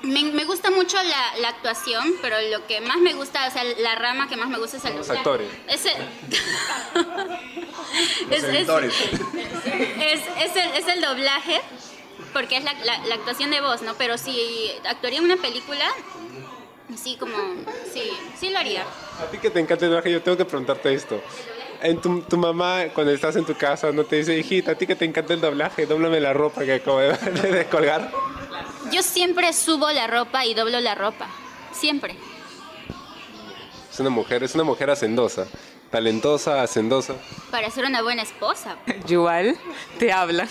me, 0.02 0.22
me 0.24 0.44
gusta 0.44 0.70
mucho 0.70 0.96
la, 1.02 1.36
la 1.38 1.48
actuación, 1.48 2.14
pero 2.22 2.36
lo 2.50 2.66
que 2.66 2.80
más 2.80 2.98
me 2.98 3.12
gusta, 3.14 3.46
o 3.46 3.50
sea, 3.50 3.62
la 3.64 3.94
rama 3.94 4.28
que 4.28 4.36
más 4.36 4.48
me 4.48 4.58
gusta 4.58 4.76
es 4.78 4.84
el 4.84 4.96
Los 4.96 5.10
actores. 5.10 5.48
Es 5.68 5.84
el, 5.86 5.92
Los 6.94 7.02
es, 8.30 8.42
es- 8.44 8.44
editores. 8.44 8.94
es, 10.00 10.20
es 10.44 10.56
el, 10.56 10.70
es 10.76 10.88
el 10.88 11.00
doblaje, 11.00 11.60
porque 12.32 12.56
es 12.56 12.64
la, 12.64 12.72
la- 12.84 13.04
la 13.06 13.14
actuación 13.14 13.50
de 13.50 13.60
voz, 13.60 13.82
¿no? 13.82 13.94
Pero 13.94 14.18
si 14.18 14.70
actuaría 14.88 15.18
en 15.18 15.24
una 15.26 15.36
película, 15.36 15.84
sí, 16.96 17.16
como, 17.18 17.36
sí, 17.92 18.02
sí 18.38 18.50
lo 18.50 18.58
haría. 18.58 18.82
A 19.20 19.26
ti 19.30 19.38
que 19.38 19.50
te 19.50 19.60
encanta 19.60 19.84
el 19.84 19.90
doblaje, 19.92 20.10
yo 20.12 20.22
tengo 20.22 20.36
que 20.36 20.44
preguntarte 20.44 20.92
esto. 20.94 21.22
En 21.82 22.00
tu, 22.00 22.20
tu 22.22 22.36
mamá, 22.36 22.84
cuando 22.94 23.12
estás 23.12 23.34
en 23.36 23.44
tu 23.44 23.56
casa, 23.56 23.90
no 23.90 24.04
te 24.04 24.16
dice, 24.16 24.36
hijita, 24.38 24.72
a 24.72 24.74
ti 24.76 24.86
que 24.86 24.94
te 24.94 25.04
encanta 25.04 25.34
el 25.34 25.40
doblaje, 25.40 25.84
dóblame 25.86 26.20
la 26.20 26.32
ropa 26.32 26.64
que 26.64 26.74
acabo 26.74 26.98
de, 27.00 27.12
de 27.52 27.66
colgar. 27.66 28.10
Yo 28.90 29.02
siempre 29.02 29.52
subo 29.52 29.90
la 29.90 30.06
ropa 30.06 30.44
y 30.44 30.54
doblo 30.54 30.80
la 30.80 30.94
ropa, 30.94 31.26
siempre. 31.72 32.16
Es 33.92 34.00
una 34.00 34.10
mujer, 34.10 34.42
es 34.42 34.54
una 34.54 34.64
mujer 34.64 34.90
hacendosa. 34.90 35.46
Talentosa, 35.90 36.62
hacendosa. 36.62 37.14
Para 37.50 37.70
ser 37.70 37.84
una 37.84 38.00
buena 38.02 38.22
esposa. 38.22 38.76
Yuval 39.06 39.58
te 39.98 40.10
habla. 40.10 40.48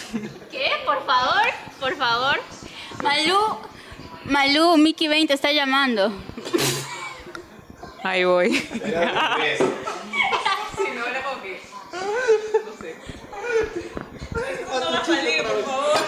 ¿Qué? 0.52 0.70
Por 0.86 1.04
favor, 1.06 1.48
por 1.80 1.96
favor. 1.98 2.40
Malú, 3.02 3.40
Malú, 4.26 4.78
Mickey 4.78 5.08
20 5.08 5.28
te 5.28 5.34
está 5.34 5.52
llamando. 5.52 6.12
Ahí 8.04 8.24
voy. 8.24 8.50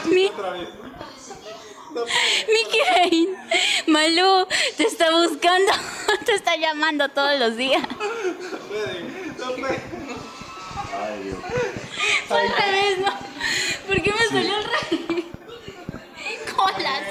Mi- 0.06 0.30
Mickey 1.94 2.82
20, 3.12 3.92
Malú 3.92 4.48
te 4.78 4.84
está 4.84 5.12
buscando, 5.12 5.72
te 6.26 6.34
está 6.34 6.56
llamando 6.56 7.10
todos 7.10 7.40
los 7.40 7.56
días. 7.56 7.84
Fue 12.28 12.42
al 12.42 12.50
revés, 12.50 12.98
¿no? 13.00 13.14
¿Por 13.88 14.02
qué 14.02 14.12
me 14.12 14.28
salió 14.28 14.56
al 14.56 14.64
revés? 14.64 15.26
Colas. 16.56 17.02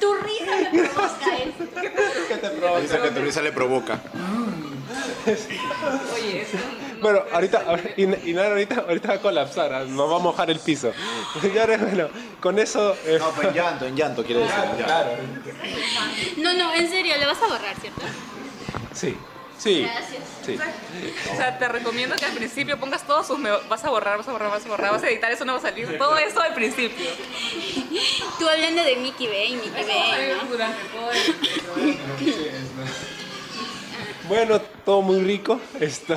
Tu 0.00 0.14
risa 0.14 0.56
me 0.72 0.82
provoca 0.88 1.36
eso. 1.36 2.80
Dice 2.80 3.00
que 3.00 3.10
tu 3.10 3.20
risa 3.20 3.42
le 3.42 3.52
provoca. 3.52 4.00
Bueno, 7.00 7.22
ahorita, 7.32 7.64
In- 7.96 8.16
Inar 8.26 8.46
ahorita, 8.52 8.84
ahorita 8.88 9.08
va 9.08 9.14
a 9.14 9.18
colapsar, 9.20 9.72
ah, 9.72 9.84
nos 9.84 10.10
va 10.10 10.16
a 10.16 10.18
mojar 10.18 10.50
el 10.50 10.58
piso. 10.58 10.92
Ya, 11.54 11.66
bueno, 11.66 12.08
con 12.40 12.58
eso... 12.58 12.94
eh, 13.06 13.16
No, 13.18 13.30
pues 13.30 13.48
en 13.48 13.54
llanto, 13.54 13.86
en 13.86 13.96
llanto 13.96 14.24
quiere 14.24 14.40
decir. 14.42 14.54
claro, 14.84 15.12
No, 16.38 16.52
no, 16.54 16.74
en 16.74 16.90
serio, 16.90 17.16
le 17.18 17.26
vas 17.26 17.38
a 17.42 17.46
borrar, 17.46 17.74
¿cierto? 17.80 18.02
sí, 18.92 19.16
sí, 19.58 19.82
Gracias. 19.82 20.22
sí. 20.44 20.58
O 21.32 21.36
sea, 21.36 21.58
te 21.58 21.68
recomiendo 21.68 22.16
que 22.16 22.24
al 22.26 22.32
principio 22.32 22.78
pongas 22.78 23.06
todos 23.06 23.26
sus... 23.26 23.38
me- 23.38 23.50
Vas 23.68 23.84
a 23.84 23.90
borrar, 23.90 24.18
vas 24.18 24.28
a 24.28 24.32
borrar, 24.32 24.50
vas 24.50 24.66
a 24.66 24.68
borrar, 24.68 24.92
vas 24.92 25.02
a 25.02 25.08
editar, 25.08 25.30
eso 25.32 25.44
no 25.46 25.52
va 25.54 25.58
a 25.58 25.62
salir. 25.62 25.96
Todo 25.96 26.18
eso 26.18 26.40
al 26.40 26.52
principio. 26.54 27.06
Tú 28.38 28.46
hablando 28.48 28.82
de 28.84 28.96
Mickey 28.96 29.26
Bay, 29.28 29.54
Mickey 29.54 29.70
Bay, 29.70 30.32
¿no? 30.34 30.48
Bueno, 34.28 34.60
todo 34.90 35.02
muy 35.02 35.20
rico. 35.20 35.60
Esto. 35.78 36.16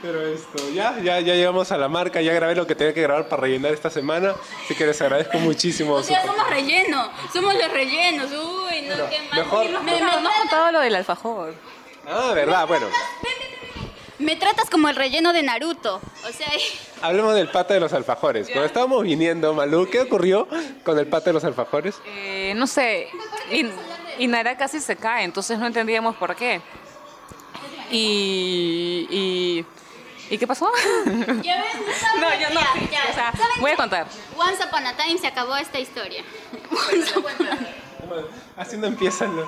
Pero 0.00 0.26
esto, 0.26 0.70
ya, 0.70 0.96
ya, 1.02 1.20
ya 1.20 1.34
llegamos 1.34 1.70
a 1.70 1.76
la 1.76 1.86
marca, 1.86 2.22
ya 2.22 2.32
grabé 2.32 2.54
lo 2.54 2.66
que 2.66 2.74
tenía 2.74 2.94
que 2.94 3.02
grabar 3.02 3.28
para 3.28 3.42
rellenar 3.42 3.74
esta 3.74 3.90
semana. 3.90 4.34
Así 4.64 4.74
que 4.74 4.86
les 4.86 4.98
agradezco 5.02 5.36
muchísimo. 5.38 5.92
O 5.96 6.02
sea, 6.02 6.22
su- 6.22 6.28
somos 6.28 6.48
relleno, 6.48 7.10
somos 7.30 7.52
los 7.54 7.70
rellenos. 7.70 8.30
Uy, 8.30 8.80
no, 8.88 8.96
qué 9.10 9.18
mal. 9.28 9.38
mejor- 9.38 9.66
Me, 9.82 9.92
me- 9.92 10.00
No, 10.00 10.20
no 10.22 10.28
has 10.30 10.36
contado 10.38 10.72
lo 10.72 10.80
del 10.80 10.94
alfajor. 10.94 11.54
Ah, 12.08 12.32
verdad, 12.34 12.66
bueno. 12.66 12.86
me 14.18 14.36
tratas 14.36 14.70
como 14.70 14.88
el 14.88 14.96
relleno 14.96 15.34
de 15.34 15.42
Naruto. 15.42 16.00
O 16.26 16.32
sea, 16.32 16.48
Hablemos 17.02 17.34
del 17.34 17.48
pata 17.48 17.74
de 17.74 17.80
los 17.80 17.92
alfajores. 17.92 18.46
Cuando 18.46 18.64
estábamos 18.64 19.02
viniendo, 19.02 19.52
Malú, 19.52 19.86
¿qué 19.90 20.00
ocurrió 20.00 20.48
con 20.82 20.98
el 20.98 21.06
pata 21.08 21.26
de 21.26 21.32
los 21.34 21.44
alfajores? 21.44 21.96
Eh, 22.06 22.54
no 22.56 22.66
sé, 22.66 23.08
y, 23.50 23.64
y 24.20 24.26
Nara 24.26 24.54
casi 24.54 24.80
se 24.80 24.96
cae, 24.96 25.24
entonces 25.24 25.58
no 25.58 25.66
entendíamos 25.66 26.14
por 26.14 26.36
qué. 26.36 26.60
Y, 27.90 29.06
y, 29.10 29.66
¿y 30.28 30.38
qué 30.38 30.46
pasó? 30.46 30.70
ya 31.42 31.64
no 32.20 32.34
yo 32.38 32.50
no, 32.50 32.60
Ya, 32.60 32.72
sí, 32.74 32.88
ya. 32.92 33.00
o 33.10 33.14
sea, 33.14 33.32
¿Saben 33.32 33.60
voy 33.60 33.70
a 33.70 33.76
contar. 33.76 34.06
Once 34.36 34.62
upon 34.62 34.86
a 34.86 34.94
time 34.94 35.16
se 35.18 35.26
acabó 35.26 35.56
esta 35.56 35.80
historia. 35.80 36.22
Once 36.70 37.18
upon 37.18 37.32
a 37.46 37.56
time. 37.56 37.68
Así 38.58 38.76
no 38.76 38.88
empiezan. 38.88 39.34
¿no? 39.34 39.46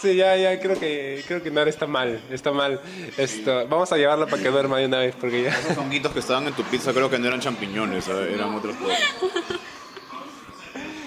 Sí, 0.00 0.14
ya, 0.14 0.36
ya, 0.36 0.60
creo 0.60 0.78
que, 0.78 1.24
creo 1.26 1.42
que 1.42 1.50
Nara 1.50 1.68
está 1.68 1.88
mal, 1.88 2.22
está 2.30 2.52
mal. 2.52 2.80
Esto, 3.16 3.66
vamos 3.66 3.90
a 3.90 3.96
llevarla 3.96 4.26
para 4.26 4.40
que 4.40 4.50
duerma 4.50 4.78
de 4.78 4.86
una 4.86 5.00
vez, 5.00 5.16
porque 5.20 5.42
ya... 5.42 5.50
Esos 5.50 5.78
honguitos 5.78 6.12
que 6.12 6.20
estaban 6.20 6.46
en 6.46 6.52
tu 6.54 6.62
pizza 6.62 6.92
creo 6.92 7.10
que 7.10 7.18
no 7.18 7.26
eran 7.26 7.40
champiñones, 7.40 8.04
¿sabes? 8.04 8.32
eran 8.32 8.54
otras 8.54 8.76
cosas. 8.76 9.00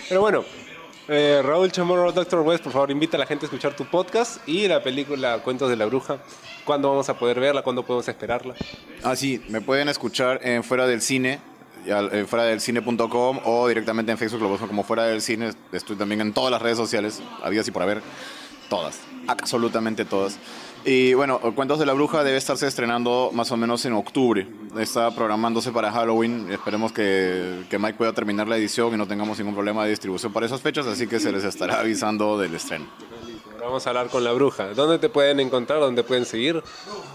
Pero 0.10 0.20
bueno, 0.20 0.44
eh, 1.08 1.42
Raúl 1.44 1.72
Chamorro, 1.72 2.12
Doctor 2.12 2.42
West, 2.42 2.64
por 2.64 2.74
favor, 2.74 2.92
invita 2.92 3.18
a 3.18 3.20
la 3.20 3.26
gente 3.26 3.46
a 3.46 3.48
escuchar 3.48 3.76
tu 3.76 3.86
podcast 3.86 4.48
y 4.48 4.68
la 4.68 4.82
película 4.82 5.40
Cuentos 5.40 5.70
de 5.70 5.76
la 5.76 5.86
Bruja. 5.86 6.18
¿Cuándo 6.66 6.90
vamos 6.90 7.10
a 7.10 7.18
poder 7.18 7.40
verla? 7.40 7.62
¿Cuándo 7.62 7.84
podemos 7.84 8.08
esperarla? 8.08 8.56
Ah, 9.04 9.16
sí, 9.16 9.44
me 9.50 9.62
pueden 9.62 9.88
escuchar 9.90 10.40
en 10.44 10.64
Fuera 10.64 10.88
del 10.88 11.02
Cine, 11.02 11.40
fuera 12.28 12.46
del 12.46 12.60
cine.com 12.60 13.40
o 13.46 13.68
directamente 13.68 14.12
en 14.12 14.18
Facebook, 14.18 14.58
como 14.68 14.84
Fuera 14.84 15.04
del 15.04 15.22
Cine. 15.22 15.52
Estoy 15.72 15.96
también 15.96 16.22
en 16.22 16.34
todas 16.34 16.52
las 16.52 16.62
redes 16.62 16.78
sociales, 16.78 17.22
habidas 17.44 17.68
y 17.68 17.72
por 17.72 17.84
haber, 17.84 18.02
todas, 18.70 19.00
absolutamente 19.28 20.06
todas. 20.06 20.40
Y 20.88 21.16
bueno, 21.16 21.40
Cuentos 21.56 21.80
de 21.80 21.86
la 21.88 21.94
Bruja 21.94 22.24
debe 22.24 22.38
estarse 22.38 22.68
estrenando 22.68 23.32
más 23.34 23.52
o 23.52 23.58
menos 23.58 23.84
en 23.86 23.94
octubre. 23.94 24.48
Está 24.78 25.10
programándose 25.10 25.72
para 25.72 25.92
Halloween. 25.92 26.52
Esperemos 26.52 26.92
que, 26.92 27.64
que 27.72 27.80
Mike 27.80 27.96
pueda 27.98 28.14
terminar 28.14 28.48
la 28.48 28.56
edición 28.58 28.94
y 28.94 28.98
no 28.98 29.08
tengamos 29.08 29.40
ningún 29.40 29.56
problema 29.56 29.84
de 29.84 29.90
distribución 29.90 30.32
para 30.32 30.46
esas 30.46 30.62
fechas, 30.62 30.86
así 30.86 31.08
que 31.08 31.20
se 31.20 31.32
les 31.32 31.44
estará 31.44 31.80
avisando 31.80 32.38
del 32.38 32.54
estreno. 32.54 32.86
Vamos 33.60 33.88
a 33.88 33.90
hablar 33.90 34.10
con 34.10 34.24
la 34.24 34.32
bruja. 34.32 34.76
¿Dónde 34.76 35.00
te 35.00 35.10
pueden 35.10 35.40
encontrar? 35.40 35.80
¿Dónde 35.80 36.04
pueden 36.04 36.24
seguir? 36.24 36.62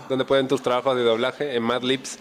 ¿Dónde 0.08 0.24
pueden 0.24 0.48
tus 0.48 0.62
trabajos 0.62 0.96
de 0.96 1.04
doblaje? 1.04 1.54
En 1.54 1.62
Mad 1.62 1.82
Lips. 1.82 2.18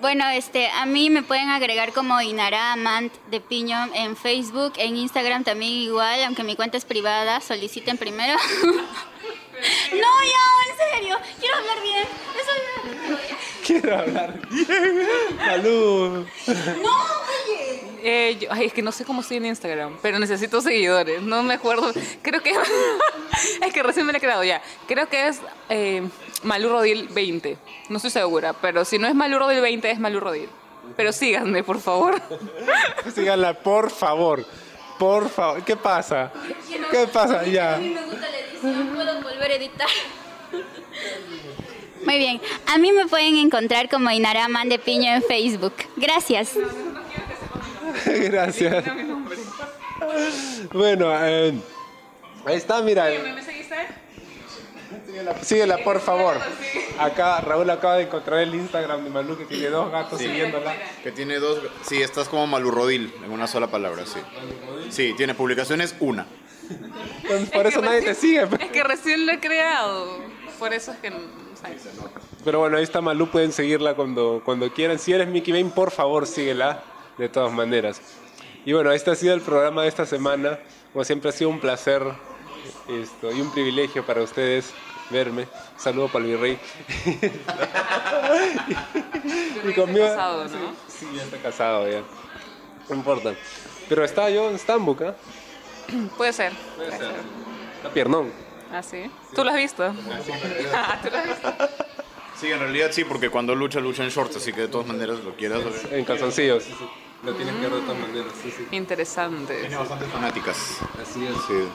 Bueno, 0.00 0.24
este, 0.30 0.68
a 0.68 0.86
mí 0.86 1.10
me 1.10 1.22
pueden 1.22 1.50
agregar 1.50 1.92
como 1.92 2.20
Inara 2.22 2.72
Amant 2.72 3.12
de 3.30 3.40
Piño 3.40 3.76
en 3.94 4.16
Facebook, 4.16 4.72
en 4.76 4.96
Instagram 4.96 5.44
también 5.44 5.72
igual, 5.72 6.24
aunque 6.24 6.42
mi 6.42 6.56
cuenta 6.56 6.78
es 6.78 6.86
privada, 6.86 7.40
soliciten 7.42 7.98
primero. 7.98 8.38
no, 8.64 8.78
ya, 9.92 10.46
en 10.70 10.76
serio, 10.94 11.18
quiero 11.38 11.56
hablar 11.56 11.82
bien. 11.82 12.08
Eso 12.40 13.18
Quiero 13.66 13.98
hablar 13.98 14.40
bien. 14.48 15.38
Salud. 15.44 16.26
No, 16.82 16.96
oye. 17.46 17.89
Eh, 18.02 18.38
yo- 18.40 18.48
ay, 18.50 18.66
es 18.66 18.72
que 18.72 18.82
no 18.82 18.92
sé 18.92 19.04
cómo 19.04 19.20
estoy 19.20 19.36
en 19.38 19.46
Instagram, 19.46 19.98
pero 20.02 20.18
necesito 20.18 20.60
seguidores. 20.60 21.22
No 21.22 21.42
me 21.42 21.54
acuerdo. 21.54 21.92
Creo 22.22 22.42
que. 22.42 22.52
es 23.66 23.72
que 23.72 23.82
recién 23.82 24.06
me 24.06 24.12
lo 24.12 24.18
he 24.18 24.20
creado 24.20 24.44
ya. 24.44 24.62
Creo 24.88 25.08
que 25.08 25.28
es 25.28 25.40
eh, 25.68 26.02
Malú 26.42 26.68
Rodil 26.70 27.08
20. 27.08 27.56
No 27.88 27.96
estoy 27.96 28.10
segura, 28.10 28.52
pero 28.54 28.84
si 28.84 28.98
no 28.98 29.06
es 29.06 29.14
Malú 29.14 29.38
Rodil 29.38 29.60
20, 29.60 29.90
es 29.90 29.98
Malú 30.00 30.20
Rodil. 30.20 30.48
Pero 30.96 31.12
síganme, 31.12 31.62
por 31.62 31.80
favor. 31.80 32.20
Síganla, 33.14 33.54
por 33.54 33.90
favor. 33.90 34.44
Por 34.98 35.28
favor. 35.30 35.62
¿Qué 35.64 35.76
pasa? 35.76 36.32
¿Qué 36.90 37.06
pasa? 37.06 37.40
A 37.40 37.44
Ya. 37.46 37.76
mí 37.78 37.90
me 37.90 38.02
gusta 38.02 38.28
la 38.28 38.38
edición, 38.38 38.88
puedo 38.94 39.22
volver 39.22 39.50
a 39.50 39.54
editar. 39.54 39.88
Muy 42.04 42.18
bien, 42.18 42.40
a 42.66 42.78
mí 42.78 42.92
me 42.92 43.06
pueden 43.06 43.36
encontrar 43.36 43.88
como 43.90 44.10
Inara 44.10 44.46
Amant 44.46 44.70
de 44.70 44.78
Piño 44.78 45.12
en 45.14 45.22
Facebook. 45.22 45.74
Gracias. 45.96 46.54
Gracias. 48.06 48.84
Bueno, 50.72 51.12
eh, 51.26 51.54
ahí 52.46 52.56
está, 52.56 52.82
mira. 52.82 53.04
¿Me 53.04 53.42
seguiste? 53.42 53.76
Síguela, 55.06 55.42
síguela, 55.42 55.78
por 55.78 56.00
favor. 56.00 56.36
Acá 56.98 57.40
Raúl 57.40 57.68
acaba 57.70 57.96
de 57.96 58.04
encontrar 58.04 58.40
el 58.40 58.54
Instagram 58.54 59.04
de 59.04 59.10
Malú 59.10 59.36
que 59.36 59.44
tiene 59.44 59.68
dos 59.68 59.90
gatos 59.90 60.18
siguiéndola. 60.18 60.74
Que 61.02 61.12
tiene 61.12 61.38
dos. 61.38 61.60
Sí, 61.82 62.02
estás 62.02 62.28
como 62.28 62.46
Malurrodil, 62.46 63.12
en 63.24 63.30
una 63.30 63.46
sola 63.46 63.68
palabra, 63.68 64.04
sí. 64.06 64.20
Sí, 64.90 65.14
tiene 65.16 65.34
publicaciones 65.34 65.94
una. 66.00 66.26
Pues 67.26 67.50
por 67.50 67.66
eso 67.66 67.82
nadie 67.82 68.02
te 68.02 68.14
sigue. 68.14 68.46
pues. 68.46 68.60
Es 68.60 68.70
que 68.70 68.82
recién 68.84 69.26
lo 69.26 69.32
he 69.32 69.40
creado. 69.40 70.18
Por 70.58 70.72
eso 70.72 70.92
es 70.92 70.98
que 70.98 71.12
Pero 72.44 72.60
bueno, 72.60 72.76
ahí 72.76 72.82
está 72.82 73.00
Malú, 73.00 73.28
pueden 73.28 73.52
seguirla 73.52 73.94
cuando, 73.94 74.42
cuando 74.44 74.72
quieran. 74.72 74.98
Si 74.98 75.12
eres 75.12 75.28
Mickey 75.28 75.52
Bane, 75.52 75.72
por 75.74 75.90
favor, 75.90 76.26
síguela 76.26 76.82
de 77.20 77.28
todas 77.28 77.52
maneras. 77.52 78.00
Y 78.64 78.72
bueno, 78.72 78.90
este 78.92 79.10
ha 79.10 79.14
sido 79.14 79.34
el 79.34 79.42
programa 79.42 79.82
de 79.82 79.88
esta 79.88 80.06
semana. 80.06 80.58
Como 80.92 81.04
siempre 81.04 81.28
ha 81.28 81.32
sido 81.32 81.50
un 81.50 81.60
placer 81.60 82.02
esto, 82.88 83.30
y 83.30 83.40
un 83.40 83.52
privilegio 83.52 84.04
para 84.04 84.22
ustedes 84.22 84.72
verme. 85.10 85.42
Un 85.42 85.80
saludo 85.80 86.08
para 86.08 86.24
el 86.24 86.30
virrey. 86.30 86.58
y 89.68 89.72
conmigo... 89.72 90.06
casado, 90.06 90.44
¿no? 90.44 90.50
Sí, 90.88 90.98
sí, 90.98 91.06
ya 91.14 91.22
está 91.22 91.36
casado 91.38 91.88
ya. 91.88 92.02
No 92.88 92.96
importa. 92.96 93.34
Pero 93.88 94.04
está 94.04 94.30
yo 94.30 94.50
en 94.50 94.58
Stambuk, 94.58 95.02
¿ah? 95.02 95.14
Puede 96.16 96.32
ser. 96.32 96.52
Está 97.76 97.90
piernón. 97.92 98.32
¿Ah, 98.72 98.82
sí? 98.82 99.10
¿Tú 99.34 99.44
lo 99.44 99.50
has 99.50 99.56
visto? 99.56 99.84
Ah, 100.72 100.98
¿tú 101.02 101.10
lo 101.10 101.18
has 101.18 101.26
visto? 101.26 101.52
Sí, 102.40 102.50
en 102.50 102.58
realidad 102.58 102.88
sí, 102.90 103.04
porque 103.04 103.28
cuando 103.28 103.54
lucha, 103.54 103.80
lucha 103.80 104.02
en 104.02 104.08
shorts, 104.08 104.36
así 104.36 104.52
que 104.52 104.62
de 104.62 104.68
todas 104.68 104.86
maneras 104.86 105.20
lo 105.20 105.34
quieras 105.34 105.62
ver. 105.62 105.98
En 105.98 106.04
calzoncillos. 106.06 106.64
Lo 107.22 107.34
tienes 107.34 107.54
que 107.54 107.60
ver 107.60 107.72
de 107.72 107.80
todas 107.80 107.98
maneras. 107.98 108.32
Sí, 108.42 108.50
sí. 108.50 108.66
Interesante. 108.70 109.54
Tiene 109.60 109.76
bastantes 109.76 110.08
fanáticas. 110.08 110.78
Así 111.00 111.26
es. 111.26 111.34
Sí. 111.46 111.68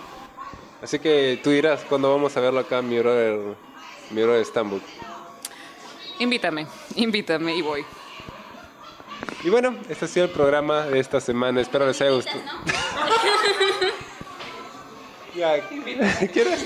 Así 0.81 0.99
que 0.99 1.39
tú 1.43 1.51
dirás 1.51 1.81
cuándo 1.87 2.11
vamos 2.11 2.35
a 2.35 2.39
verlo 2.41 2.59
acá, 2.59 2.81
mi 2.81 2.99
brother, 2.99 3.55
mi 4.11 4.23
brother 4.23 4.45
Stambuk. 4.45 4.83
Invítame, 6.19 6.67
invítame 6.95 7.55
y 7.55 7.61
voy. 7.61 7.85
Y 9.43 9.49
bueno, 9.49 9.75
este 9.89 10.05
ha 10.05 10.07
sido 10.07 10.25
el 10.25 10.31
programa 10.31 10.85
de 10.85 10.99
esta 10.99 11.19
semana. 11.21 11.61
Espero 11.61 11.85
les 11.85 12.01
haya 12.01 12.11
gustado. 12.11 12.41
Ya, 15.35 15.67
¿quieres? 16.31 16.65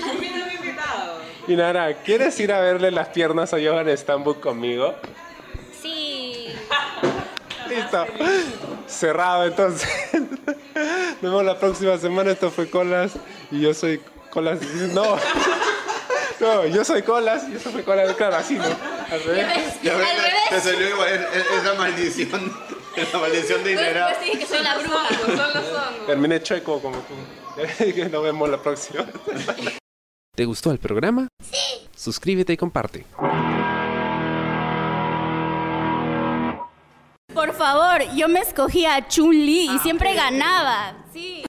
Y 1.48 1.56
Nara, 1.56 2.02
¿quieres 2.02 2.38
ir 2.38 2.52
a 2.52 2.60
verle 2.60 2.90
las 2.90 3.08
piernas 3.08 3.52
a 3.52 3.56
Johan 3.56 3.88
Stambuk 3.96 4.40
conmigo? 4.40 4.94
Sí. 7.70 7.74
Listo. 7.76 8.06
Cerrado 8.86 9.44
entonces. 9.46 9.88
Nos 10.14 11.20
vemos 11.22 11.44
la 11.44 11.58
próxima 11.58 11.96
semana. 11.98 12.32
Esto 12.32 12.50
fue 12.50 12.68
Colas 12.68 13.12
y 13.50 13.60
yo 13.60 13.72
soy 13.74 14.00
Colas. 14.30 14.60
No. 14.92 15.16
No, 16.40 16.66
yo 16.66 16.84
soy 16.84 17.02
Colas 17.02 17.44
y 17.50 17.56
eso 17.56 17.70
fue 17.70 17.84
Colas. 17.84 18.14
Claro, 18.16 18.36
así 18.36 18.54
no. 18.54 18.64
Al 18.64 19.22
revés. 19.24 19.46
Ya 19.82 19.94
ves, 19.96 20.06
Al 20.08 20.16
te 20.16 20.22
revés. 20.50 20.64
salió 20.64 20.88
igual, 20.88 21.08
es, 21.34 21.64
la 21.64 21.74
maldición, 21.74 22.52
es 22.96 23.12
la 23.12 23.18
maldición 23.18 23.64
de 23.64 23.72
Pues, 23.74 23.80
Inera. 23.86 24.08
pues 24.08 24.20
dije 24.24 24.38
que 24.38 24.46
soy 24.46 24.62
la 24.62 24.78
bruja. 24.78 25.08
Son 25.18 25.36
los 25.36 25.66
hongos. 25.66 26.06
Terminé 26.06 26.42
chueco 26.42 26.80
como 26.80 26.96
tú. 26.98 27.14
Nos 28.10 28.22
vemos 28.22 28.48
la 28.48 28.56
próxima. 28.62 29.04
¿Te 30.34 30.44
gustó 30.46 30.70
el 30.70 30.78
programa? 30.78 31.28
Sí. 31.42 31.88
Suscríbete 31.94 32.54
y 32.54 32.56
comparte. 32.56 33.04
Por 37.34 37.54
favor, 37.54 38.02
yo 38.14 38.28
me 38.28 38.40
escogía 38.40 38.96
a 38.96 39.08
Chun-Li 39.08 39.70
y 39.74 39.78
siempre 39.78 40.14
ganaba. 40.14 40.94
Sí. 41.12 41.38